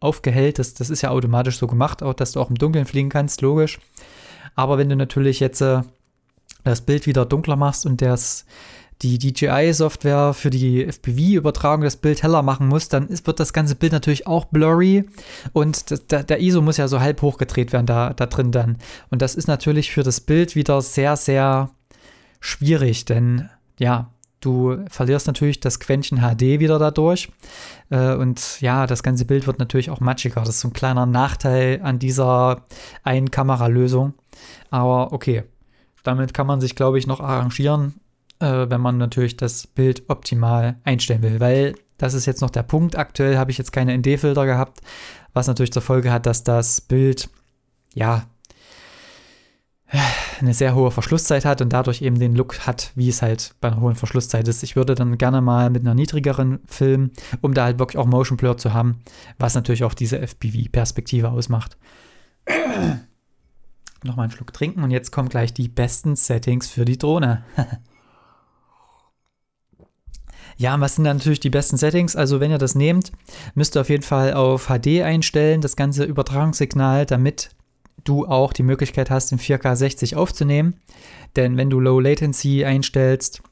aufgehellt. 0.00 0.58
Das, 0.58 0.74
das 0.74 0.90
ist 0.90 1.02
ja 1.02 1.10
automatisch 1.10 1.58
so 1.58 1.66
gemacht, 1.66 2.02
auch, 2.02 2.14
dass 2.14 2.32
du 2.32 2.40
auch 2.40 2.50
im 2.50 2.56
Dunkeln 2.56 2.86
fliegen 2.86 3.10
kannst, 3.10 3.42
logisch. 3.42 3.78
Aber 4.54 4.78
wenn 4.78 4.88
du 4.88 4.96
natürlich 4.96 5.40
jetzt 5.40 5.60
äh, 5.60 5.82
das 6.64 6.80
Bild 6.80 7.06
wieder 7.06 7.26
dunkler 7.26 7.56
machst 7.56 7.86
und 7.86 8.02
das, 8.02 8.44
die 9.02 9.18
DJI-Software 9.18 10.34
für 10.34 10.50
die 10.50 10.84
FPV-Übertragung 10.84 11.84
das 11.84 11.96
Bild 11.96 12.22
heller 12.22 12.42
machen 12.42 12.68
muss, 12.68 12.88
dann 12.88 13.08
ist, 13.08 13.26
wird 13.26 13.40
das 13.40 13.52
ganze 13.52 13.74
Bild 13.74 13.92
natürlich 13.92 14.26
auch 14.26 14.46
blurry 14.46 15.08
und 15.52 15.90
das, 15.90 16.06
der, 16.06 16.22
der, 16.22 16.40
ISO 16.40 16.60
muss 16.60 16.76
ja 16.76 16.88
so 16.88 17.00
halb 17.00 17.22
hochgedreht 17.22 17.72
werden 17.72 17.86
da, 17.86 18.12
da 18.12 18.26
drin 18.26 18.52
dann. 18.52 18.76
Und 19.10 19.22
das 19.22 19.34
ist 19.34 19.48
natürlich 19.48 19.90
für 19.90 20.02
das 20.02 20.20
Bild 20.20 20.54
wieder 20.54 20.82
sehr, 20.82 21.16
sehr 21.16 21.70
schwierig, 22.40 23.06
denn 23.06 23.48
ja, 23.78 24.10
Du 24.40 24.78
verlierst 24.88 25.26
natürlich 25.26 25.60
das 25.60 25.80
Quäntchen 25.80 26.18
HD 26.18 26.60
wieder 26.60 26.78
dadurch. 26.78 27.30
Äh, 27.90 28.14
und 28.14 28.60
ja, 28.60 28.86
das 28.86 29.02
ganze 29.02 29.26
Bild 29.26 29.46
wird 29.46 29.58
natürlich 29.58 29.90
auch 29.90 30.00
matschiger. 30.00 30.40
Das 30.40 30.48
ist 30.48 30.60
so 30.60 30.68
ein 30.68 30.72
kleiner 30.72 31.04
Nachteil 31.06 31.80
an 31.82 31.98
dieser 31.98 32.62
Ein-Kamera-Lösung. 33.02 34.14
Aber 34.70 35.12
okay, 35.12 35.44
damit 36.02 36.32
kann 36.32 36.46
man 36.46 36.60
sich, 36.60 36.74
glaube 36.74 36.98
ich, 36.98 37.06
noch 37.06 37.20
arrangieren, 37.20 38.00
äh, 38.38 38.66
wenn 38.68 38.80
man 38.80 38.96
natürlich 38.96 39.36
das 39.36 39.66
Bild 39.66 40.04
optimal 40.08 40.76
einstellen 40.84 41.22
will, 41.22 41.40
weil 41.40 41.74
das 41.98 42.14
ist 42.14 42.24
jetzt 42.24 42.40
noch 42.40 42.50
der 42.50 42.62
Punkt. 42.62 42.96
Aktuell 42.96 43.36
habe 43.36 43.50
ich 43.50 43.58
jetzt 43.58 43.72
keine 43.72 43.96
ND-Filter 43.96 44.46
gehabt, 44.46 44.80
was 45.34 45.48
natürlich 45.48 45.72
zur 45.72 45.82
Folge 45.82 46.10
hat, 46.10 46.24
dass 46.24 46.44
das 46.44 46.80
Bild 46.80 47.28
ja 47.94 48.24
eine 50.40 50.54
sehr 50.54 50.74
hohe 50.74 50.90
Verschlusszeit 50.90 51.44
hat 51.44 51.60
und 51.60 51.72
dadurch 51.72 52.02
eben 52.02 52.18
den 52.18 52.36
Look 52.36 52.66
hat, 52.66 52.92
wie 52.94 53.08
es 53.08 53.22
halt 53.22 53.54
bei 53.60 53.68
einer 53.68 53.80
hohen 53.80 53.96
Verschlusszeit 53.96 54.46
ist. 54.46 54.62
Ich 54.62 54.76
würde 54.76 54.94
dann 54.94 55.18
gerne 55.18 55.40
mal 55.40 55.70
mit 55.70 55.82
einer 55.82 55.94
niedrigeren 55.94 56.60
filmen, 56.66 57.10
um 57.40 57.54
da 57.54 57.64
halt 57.64 57.78
wirklich 57.78 57.98
auch 57.98 58.06
Motion 58.06 58.36
Blur 58.36 58.56
zu 58.56 58.72
haben, 58.72 59.00
was 59.38 59.54
natürlich 59.54 59.84
auch 59.84 59.94
diese 59.94 60.20
FPV-Perspektive 60.20 61.30
ausmacht. 61.30 61.76
Nochmal 64.04 64.24
einen 64.24 64.32
Schluck 64.32 64.52
trinken 64.52 64.82
und 64.82 64.90
jetzt 64.90 65.10
kommen 65.10 65.28
gleich 65.28 65.52
die 65.52 65.68
besten 65.68 66.16
Settings 66.16 66.68
für 66.68 66.84
die 66.84 66.98
Drohne. 66.98 67.44
Ja, 70.56 70.78
was 70.78 70.96
sind 70.96 71.04
dann 71.04 71.16
natürlich 71.16 71.40
die 71.40 71.48
besten 71.48 71.78
Settings? 71.78 72.16
Also 72.16 72.38
wenn 72.38 72.50
ihr 72.50 72.58
das 72.58 72.74
nehmt, 72.74 73.12
müsst 73.54 73.78
ihr 73.78 73.80
auf 73.80 73.88
jeden 73.88 74.02
Fall 74.02 74.34
auf 74.34 74.66
HD 74.66 75.00
einstellen, 75.00 75.62
das 75.62 75.74
ganze 75.74 76.04
Übertragungssignal, 76.04 77.06
damit 77.06 77.56
du 78.04 78.26
auch 78.26 78.52
die 78.52 78.62
Möglichkeit 78.62 79.10
hast, 79.10 79.32
in 79.32 79.38
4K 79.38 79.76
60 79.76 80.16
aufzunehmen. 80.16 80.74
Denn 81.36 81.56
wenn 81.56 81.70
du 81.70 81.80
Low 81.80 82.00
Latency 82.00 82.64
einstellst, 82.64 83.42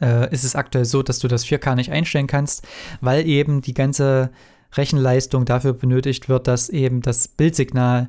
äh, 0.00 0.32
ist 0.32 0.44
es 0.44 0.56
aktuell 0.56 0.84
so, 0.84 1.02
dass 1.02 1.18
du 1.18 1.28
das 1.28 1.44
4K 1.44 1.74
nicht 1.74 1.90
einstellen 1.90 2.26
kannst, 2.26 2.66
weil 3.00 3.26
eben 3.26 3.60
die 3.60 3.74
ganze 3.74 4.30
Rechenleistung 4.72 5.44
dafür 5.44 5.72
benötigt 5.72 6.28
wird, 6.28 6.48
dass 6.48 6.68
eben 6.68 7.02
das 7.02 7.28
Bildsignal 7.28 8.08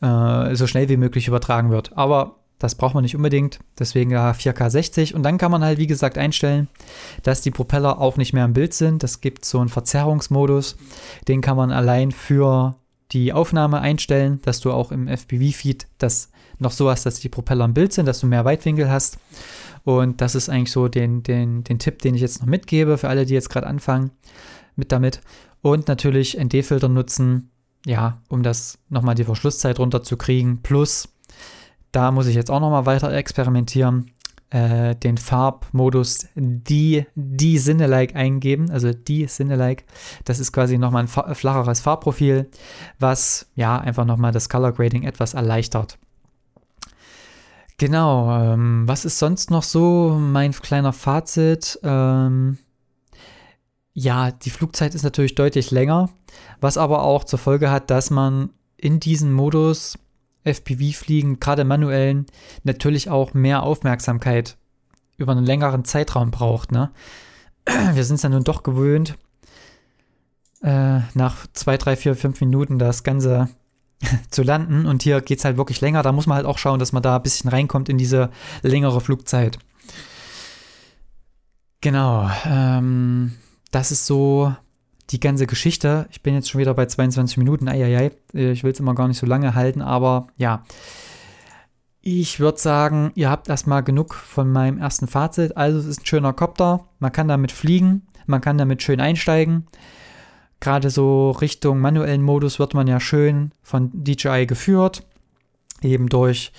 äh, 0.00 0.54
so 0.54 0.66
schnell 0.66 0.88
wie 0.88 0.96
möglich 0.96 1.28
übertragen 1.28 1.70
wird. 1.70 1.96
Aber 1.96 2.36
das 2.58 2.74
braucht 2.74 2.94
man 2.94 3.02
nicht 3.02 3.16
unbedingt, 3.16 3.58
deswegen 3.78 4.10
ja 4.10 4.30
4K 4.30 4.70
60. 4.70 5.14
Und 5.14 5.22
dann 5.22 5.36
kann 5.36 5.50
man 5.50 5.62
halt, 5.62 5.78
wie 5.78 5.86
gesagt, 5.86 6.16
einstellen, 6.16 6.68
dass 7.22 7.42
die 7.42 7.50
Propeller 7.50 8.00
auch 8.00 8.16
nicht 8.16 8.32
mehr 8.32 8.46
im 8.46 8.54
Bild 8.54 8.72
sind. 8.72 9.02
Das 9.02 9.20
gibt 9.20 9.44
so 9.44 9.58
einen 9.58 9.68
Verzerrungsmodus. 9.68 10.76
Den 11.28 11.42
kann 11.42 11.56
man 11.56 11.70
allein 11.70 12.12
für 12.12 12.76
die 13.12 13.32
Aufnahme 13.32 13.80
einstellen, 13.80 14.40
dass 14.42 14.60
du 14.60 14.72
auch 14.72 14.92
im 14.92 15.08
FPV-Feed 15.08 15.86
das 15.98 16.30
noch 16.58 16.72
so 16.72 16.90
hast, 16.90 17.06
dass 17.06 17.20
die 17.20 17.28
Propeller 17.28 17.64
im 17.64 17.74
Bild 17.74 17.92
sind, 17.92 18.06
dass 18.06 18.20
du 18.20 18.26
mehr 18.26 18.44
Weitwinkel 18.44 18.90
hast. 18.90 19.18
Und 19.84 20.20
das 20.20 20.34
ist 20.34 20.48
eigentlich 20.48 20.72
so 20.72 20.88
den, 20.88 21.22
den, 21.22 21.62
den 21.62 21.78
Tipp, 21.78 22.00
den 22.00 22.14
ich 22.14 22.20
jetzt 22.20 22.40
noch 22.40 22.48
mitgebe 22.48 22.98
für 22.98 23.08
alle, 23.08 23.26
die 23.26 23.34
jetzt 23.34 23.50
gerade 23.50 23.66
anfangen 23.66 24.10
mit 24.74 24.90
damit. 24.90 25.20
Und 25.62 25.88
natürlich 25.88 26.36
ND-Filter 26.38 26.88
nutzen, 26.88 27.50
ja, 27.84 28.20
um 28.28 28.42
das 28.42 28.78
nochmal 28.88 29.14
die 29.14 29.24
Verschlusszeit 29.24 29.78
runterzukriegen. 29.78 30.62
Plus 30.62 31.08
da 31.92 32.10
muss 32.10 32.26
ich 32.26 32.34
jetzt 32.34 32.50
auch 32.50 32.60
noch 32.60 32.70
mal 32.70 32.86
weiter 32.86 33.12
experimentieren. 33.12 34.10
Äh, 34.50 34.94
den 34.94 35.18
Farbmodus 35.18 36.28
die, 36.36 37.04
die 37.16 37.58
Sinne-like 37.58 38.14
eingeben, 38.14 38.70
also 38.70 38.92
die 38.92 39.26
Sinne-like. 39.26 39.84
Das 40.24 40.38
ist 40.38 40.52
quasi 40.52 40.78
nochmal 40.78 41.02
ein 41.02 41.34
flacheres 41.34 41.80
Farbprofil, 41.80 42.48
was 43.00 43.50
ja 43.56 43.76
einfach 43.76 44.04
nochmal 44.04 44.30
das 44.30 44.48
Color 44.48 44.70
Grading 44.72 45.02
etwas 45.02 45.34
erleichtert. 45.34 45.98
Genau, 47.76 48.38
ähm, 48.38 48.84
was 48.86 49.04
ist 49.04 49.18
sonst 49.18 49.50
noch 49.50 49.64
so 49.64 50.16
mein 50.18 50.52
kleiner 50.52 50.92
Fazit? 50.92 51.80
Ähm, 51.82 52.58
ja, 53.94 54.30
die 54.30 54.50
Flugzeit 54.50 54.94
ist 54.94 55.02
natürlich 55.02 55.34
deutlich 55.34 55.72
länger, 55.72 56.08
was 56.60 56.78
aber 56.78 57.02
auch 57.02 57.24
zur 57.24 57.40
Folge 57.40 57.70
hat, 57.70 57.90
dass 57.90 58.10
man 58.10 58.50
in 58.76 59.00
diesem 59.00 59.32
Modus 59.32 59.98
FPV-Fliegen, 60.46 61.40
gerade 61.40 61.64
manuellen, 61.64 62.26
natürlich 62.64 63.10
auch 63.10 63.34
mehr 63.34 63.62
Aufmerksamkeit 63.62 64.56
über 65.18 65.32
einen 65.32 65.46
längeren 65.46 65.84
Zeitraum 65.84 66.30
braucht. 66.30 66.72
Ne? 66.72 66.90
Wir 67.94 68.04
sind 68.04 68.16
es 68.16 68.22
ja 68.22 68.28
nun 68.28 68.44
doch 68.44 68.62
gewöhnt, 68.62 69.16
äh, 70.62 71.00
nach 71.14 71.46
zwei, 71.52 71.76
drei, 71.76 71.96
vier, 71.96 72.14
fünf 72.14 72.40
Minuten 72.40 72.78
das 72.78 73.02
Ganze 73.02 73.48
zu 74.30 74.42
landen. 74.42 74.86
Und 74.86 75.02
hier 75.02 75.20
geht 75.20 75.38
es 75.38 75.44
halt 75.44 75.56
wirklich 75.56 75.80
länger. 75.80 76.02
Da 76.02 76.12
muss 76.12 76.26
man 76.26 76.36
halt 76.36 76.46
auch 76.46 76.58
schauen, 76.58 76.78
dass 76.78 76.92
man 76.92 77.02
da 77.02 77.16
ein 77.16 77.22
bisschen 77.22 77.50
reinkommt 77.50 77.88
in 77.88 77.98
diese 77.98 78.30
längere 78.62 79.00
Flugzeit. 79.00 79.58
Genau. 81.80 82.30
Ähm, 82.46 83.34
das 83.70 83.92
ist 83.92 84.06
so 84.06 84.54
die 85.10 85.20
ganze 85.20 85.46
Geschichte. 85.46 86.06
Ich 86.10 86.22
bin 86.22 86.34
jetzt 86.34 86.50
schon 86.50 86.60
wieder 86.60 86.74
bei 86.74 86.86
22 86.86 87.36
Minuten. 87.36 87.68
Eieiei. 87.68 88.12
Ich 88.32 88.64
will 88.64 88.72
es 88.72 88.80
immer 88.80 88.94
gar 88.94 89.08
nicht 89.08 89.18
so 89.18 89.26
lange 89.26 89.54
halten, 89.54 89.82
aber 89.82 90.28
ja. 90.36 90.64
Ich 92.00 92.38
würde 92.38 92.58
sagen, 92.58 93.10
ihr 93.16 93.30
habt 93.30 93.48
erstmal 93.48 93.82
genug 93.82 94.14
von 94.14 94.50
meinem 94.50 94.78
ersten 94.78 95.08
Fazit. 95.08 95.56
Also, 95.56 95.78
es 95.78 95.86
ist 95.86 96.02
ein 96.02 96.06
schöner 96.06 96.32
Copter. 96.32 96.86
Man 96.98 97.12
kann 97.12 97.28
damit 97.28 97.50
fliegen. 97.52 98.06
Man 98.26 98.40
kann 98.40 98.58
damit 98.58 98.82
schön 98.82 99.00
einsteigen. 99.00 99.66
Gerade 100.60 100.90
so 100.90 101.32
Richtung 101.32 101.80
manuellen 101.80 102.22
Modus 102.22 102.58
wird 102.58 102.74
man 102.74 102.86
ja 102.86 103.00
schön 103.00 103.52
von 103.62 103.90
DJI 103.92 104.46
geführt. 104.46 105.06
Eben 105.82 106.08
durch 106.08 106.52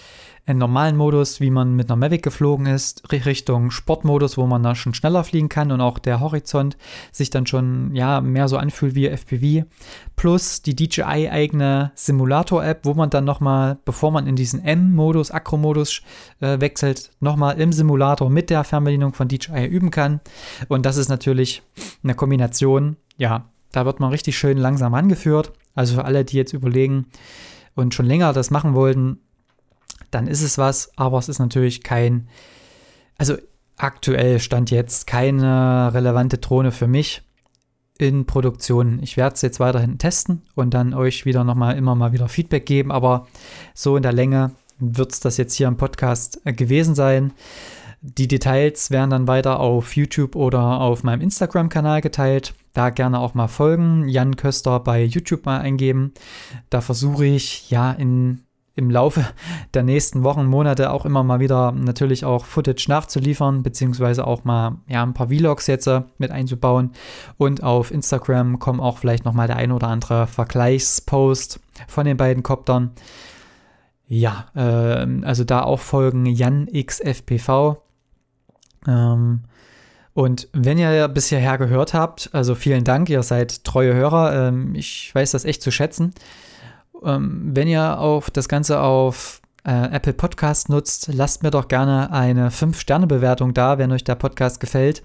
einen 0.47 0.59
normalen 0.59 0.95
Modus, 0.95 1.41
wie 1.41 1.51
man 1.51 1.75
mit 1.75 1.89
einer 1.89 1.97
Mavic 1.97 2.23
geflogen 2.23 2.67
ist, 2.67 3.11
Richtung 3.11 3.69
Sportmodus, 3.69 4.37
wo 4.37 4.47
man 4.47 4.63
da 4.63 4.75
schon 4.75 4.93
schneller 4.93 5.25
fliegen 5.25 5.49
kann 5.49 5.73
und 5.73 5.81
auch 5.81 5.99
der 5.99 6.21
Horizont 6.21 6.77
sich 7.11 7.29
dann 7.29 7.45
schon 7.45 7.93
ja 7.93 8.21
mehr 8.21 8.47
so 8.47 8.57
anfühlt 8.57 8.95
wie 8.95 9.09
FPV. 9.09 9.67
Plus 10.15 10.61
die 10.61 10.73
DJI 10.73 11.29
eigene 11.29 11.91
Simulator-App, 11.95 12.85
wo 12.85 12.93
man 12.93 13.09
dann 13.09 13.25
nochmal, 13.25 13.77
bevor 13.83 14.11
man 14.11 14.25
in 14.25 14.37
diesen 14.37 14.63
M-Modus, 14.63 15.31
Akro-Modus 15.31 16.01
äh, 16.39 16.61
wechselt, 16.61 17.11
nochmal 17.19 17.59
im 17.59 17.73
Simulator 17.73 18.29
mit 18.29 18.49
der 18.49 18.63
Fernbedienung 18.63 19.13
von 19.13 19.27
DJI 19.27 19.65
üben 19.65 19.91
kann. 19.91 20.21
Und 20.69 20.85
das 20.85 20.95
ist 20.95 21.09
natürlich 21.09 21.61
eine 22.03 22.15
Kombination, 22.15 22.95
ja, 23.17 23.49
da 23.73 23.85
wird 23.85 23.99
man 23.99 24.11
richtig 24.11 24.37
schön 24.37 24.57
langsam 24.57 24.93
angeführt. 24.93 25.51
Also 25.75 25.95
für 25.95 26.05
alle, 26.05 26.23
die 26.23 26.37
jetzt 26.37 26.53
überlegen 26.53 27.07
und 27.75 27.93
schon 27.93 28.05
länger 28.05 28.31
das 28.31 28.49
machen 28.49 28.73
wollten, 28.73 29.19
dann 30.17 30.25
ist 30.25 30.41
es 30.41 30.57
was, 30.57 30.91
aber 30.95 31.19
es 31.19 31.29
ist 31.29 31.37
natürlich 31.37 31.83
kein, 31.83 32.27
also 33.19 33.35
aktuell 33.75 34.39
stand 34.39 34.71
jetzt 34.71 35.05
keine 35.05 35.93
relevante 35.93 36.39
Drohne 36.39 36.71
für 36.71 36.87
mich 36.87 37.21
in 37.99 38.25
Produktion. 38.25 38.97
Ich 39.03 39.15
werde 39.15 39.35
es 39.35 39.43
jetzt 39.43 39.59
weiterhin 39.59 39.99
testen 39.99 40.41
und 40.55 40.73
dann 40.73 40.95
euch 40.95 41.25
wieder 41.25 41.43
nochmal 41.43 41.77
immer 41.77 41.93
mal 41.93 42.13
wieder 42.13 42.29
Feedback 42.29 42.65
geben, 42.65 42.91
aber 42.91 43.27
so 43.75 43.95
in 43.95 44.01
der 44.01 44.11
Länge 44.11 44.55
wird 44.79 45.11
es 45.11 45.19
das 45.19 45.37
jetzt 45.37 45.53
hier 45.53 45.67
im 45.67 45.77
Podcast 45.77 46.41
äh, 46.45 46.53
gewesen 46.53 46.95
sein. 46.95 47.33
Die 48.01 48.27
Details 48.27 48.89
werden 48.89 49.11
dann 49.11 49.27
weiter 49.27 49.59
auf 49.59 49.95
YouTube 49.95 50.35
oder 50.35 50.81
auf 50.81 51.03
meinem 51.03 51.21
Instagram-Kanal 51.21 52.01
geteilt. 52.01 52.55
Da 52.73 52.89
gerne 52.89 53.19
auch 53.19 53.35
mal 53.35 53.47
folgen. 53.47 54.07
Jan 54.07 54.35
Köster 54.35 54.79
bei 54.79 55.03
YouTube 55.03 55.45
mal 55.45 55.59
eingeben. 55.59 56.13
Da 56.69 56.81
versuche 56.81 57.25
ich 57.25 57.69
ja 57.69 57.91
in 57.91 58.46
im 58.77 58.91
Laufe 58.91 59.25
der 59.73 59.83
nächsten 59.83 60.23
Wochen, 60.23 60.45
Monate 60.45 60.91
auch 60.91 61.05
immer 61.05 61.23
mal 61.23 61.39
wieder 61.39 61.71
natürlich 61.71 62.23
auch 62.23 62.45
Footage 62.45 62.85
nachzuliefern, 62.87 63.63
beziehungsweise 63.63 64.25
auch 64.25 64.45
mal 64.45 64.77
ja, 64.87 65.03
ein 65.03 65.13
paar 65.13 65.27
Vlogs 65.27 65.67
jetzt 65.67 65.87
äh, 65.87 66.03
mit 66.17 66.31
einzubauen. 66.31 66.91
Und 67.37 67.63
auf 67.63 67.91
Instagram 67.91 68.59
kommen 68.59 68.79
auch 68.79 68.99
vielleicht 68.99 69.25
nochmal 69.25 69.47
der 69.47 69.57
ein 69.57 69.71
oder 69.71 69.87
andere 69.87 70.27
Vergleichspost 70.27 71.59
von 71.87 72.05
den 72.05 72.17
beiden 72.17 72.43
Koptern. 72.43 72.91
Ja, 74.07 74.45
äh, 74.55 75.05
also 75.23 75.43
da 75.43 75.63
auch 75.63 75.79
folgen 75.79 76.25
JanXFPV. 76.27 77.77
Ähm, 78.87 79.41
und 80.13 80.47
wenn 80.53 80.77
ihr 80.77 81.07
bis 81.07 81.27
hierher 81.27 81.57
gehört 81.57 81.93
habt, 81.93 82.29
also 82.31 82.55
vielen 82.55 82.83
Dank, 82.83 83.09
ihr 83.09 83.23
seid 83.23 83.63
treue 83.63 83.93
Hörer. 83.93 84.47
Ähm, 84.47 84.75
ich 84.75 85.13
weiß 85.13 85.31
das 85.31 85.45
echt 85.45 85.61
zu 85.61 85.71
schätzen. 85.71 86.13
Ähm, 87.03 87.51
wenn 87.53 87.67
ihr 87.67 87.99
auf 87.99 88.31
das 88.31 88.47
Ganze 88.49 88.81
auf 88.81 89.41
äh, 89.67 89.91
Apple 89.91 90.13
Podcast 90.13 90.69
nutzt, 90.69 91.09
lasst 91.13 91.43
mir 91.43 91.51
doch 91.51 91.67
gerne 91.67 92.11
eine 92.11 92.49
5-Sterne-Bewertung 92.49 93.53
da, 93.53 93.77
wenn 93.77 93.91
euch 93.91 94.03
der 94.03 94.15
Podcast 94.15 94.59
gefällt. 94.59 95.03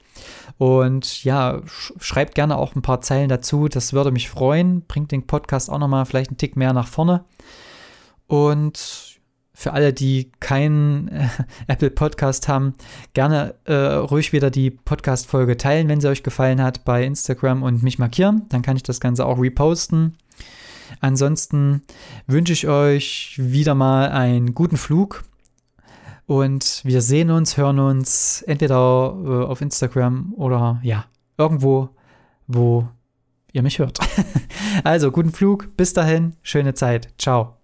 Und 0.57 1.25
ja, 1.25 1.61
sch 1.67 1.93
schreibt 1.99 2.35
gerne 2.37 2.57
auch 2.57 2.77
ein 2.77 2.83
paar 2.83 3.01
Zeilen 3.01 3.29
dazu. 3.29 3.69
Das 3.69 3.93
würde 3.93 4.13
mich 4.13 4.31
freuen. 4.31 4.83
Bringt 4.83 5.11
den 5.11 5.27
Podcast 5.27 5.69
auch 5.69 5.79
nochmal 5.79 6.07
vielleicht 6.07 6.31
einen 6.31 6.39
Tick 6.39 6.57
mehr 6.57 6.73
nach 6.73 6.87
vorne. 6.87 7.25
Und 8.29 9.21
für 9.55 9.73
alle, 9.73 9.93
die 9.93 10.33
keinen 10.41 11.09
äh, 11.09 11.29
Apple 11.67 11.91
Podcast 11.91 12.49
haben, 12.49 12.75
gerne 13.15 13.55
äh, 13.65 13.75
ruhig 13.75 14.33
wieder 14.33 14.51
die 14.51 14.71
Podcast-Folge 14.71 15.57
teilen, 15.57 15.89
wenn 15.89 16.01
sie 16.01 16.09
euch 16.09 16.23
gefallen 16.23 16.63
hat, 16.63 16.85
bei 16.85 17.05
Instagram 17.05 17.63
und 17.63 17.83
mich 17.83 17.99
markieren. 17.99 18.47
Dann 18.49 18.63
kann 18.63 18.77
ich 18.77 18.83
das 18.83 19.01
Ganze 19.01 19.27
auch 19.27 19.41
reposten. 19.41 20.17
Ansonsten 21.01 21.83
wünsche 22.27 22.53
ich 22.53 22.69
euch 22.69 23.35
wieder 23.39 23.75
mal 23.75 24.11
einen 24.11 24.55
guten 24.55 24.77
Flug 24.77 25.25
und 26.27 26.81
wir 26.85 27.03
sehen 27.03 27.31
uns, 27.31 27.57
hören 27.57 27.79
uns 27.79 28.43
entweder 28.43 28.75
äh, 29.25 29.45
auf 29.45 29.61
Instagram 29.61 30.35
oder 30.37 30.81
ja, 30.83 31.05
irgendwo, 31.37 31.91
wo 32.47 32.89
ihr 33.53 33.63
mich 33.63 33.79
hört. 33.79 33.99
also 34.85 35.11
guten 35.11 35.33
Flug, 35.33 35.77
bis 35.77 35.93
dahin, 35.93 36.35
schöne 36.43 36.75
Zeit, 36.75 37.09
ciao. 37.19 37.62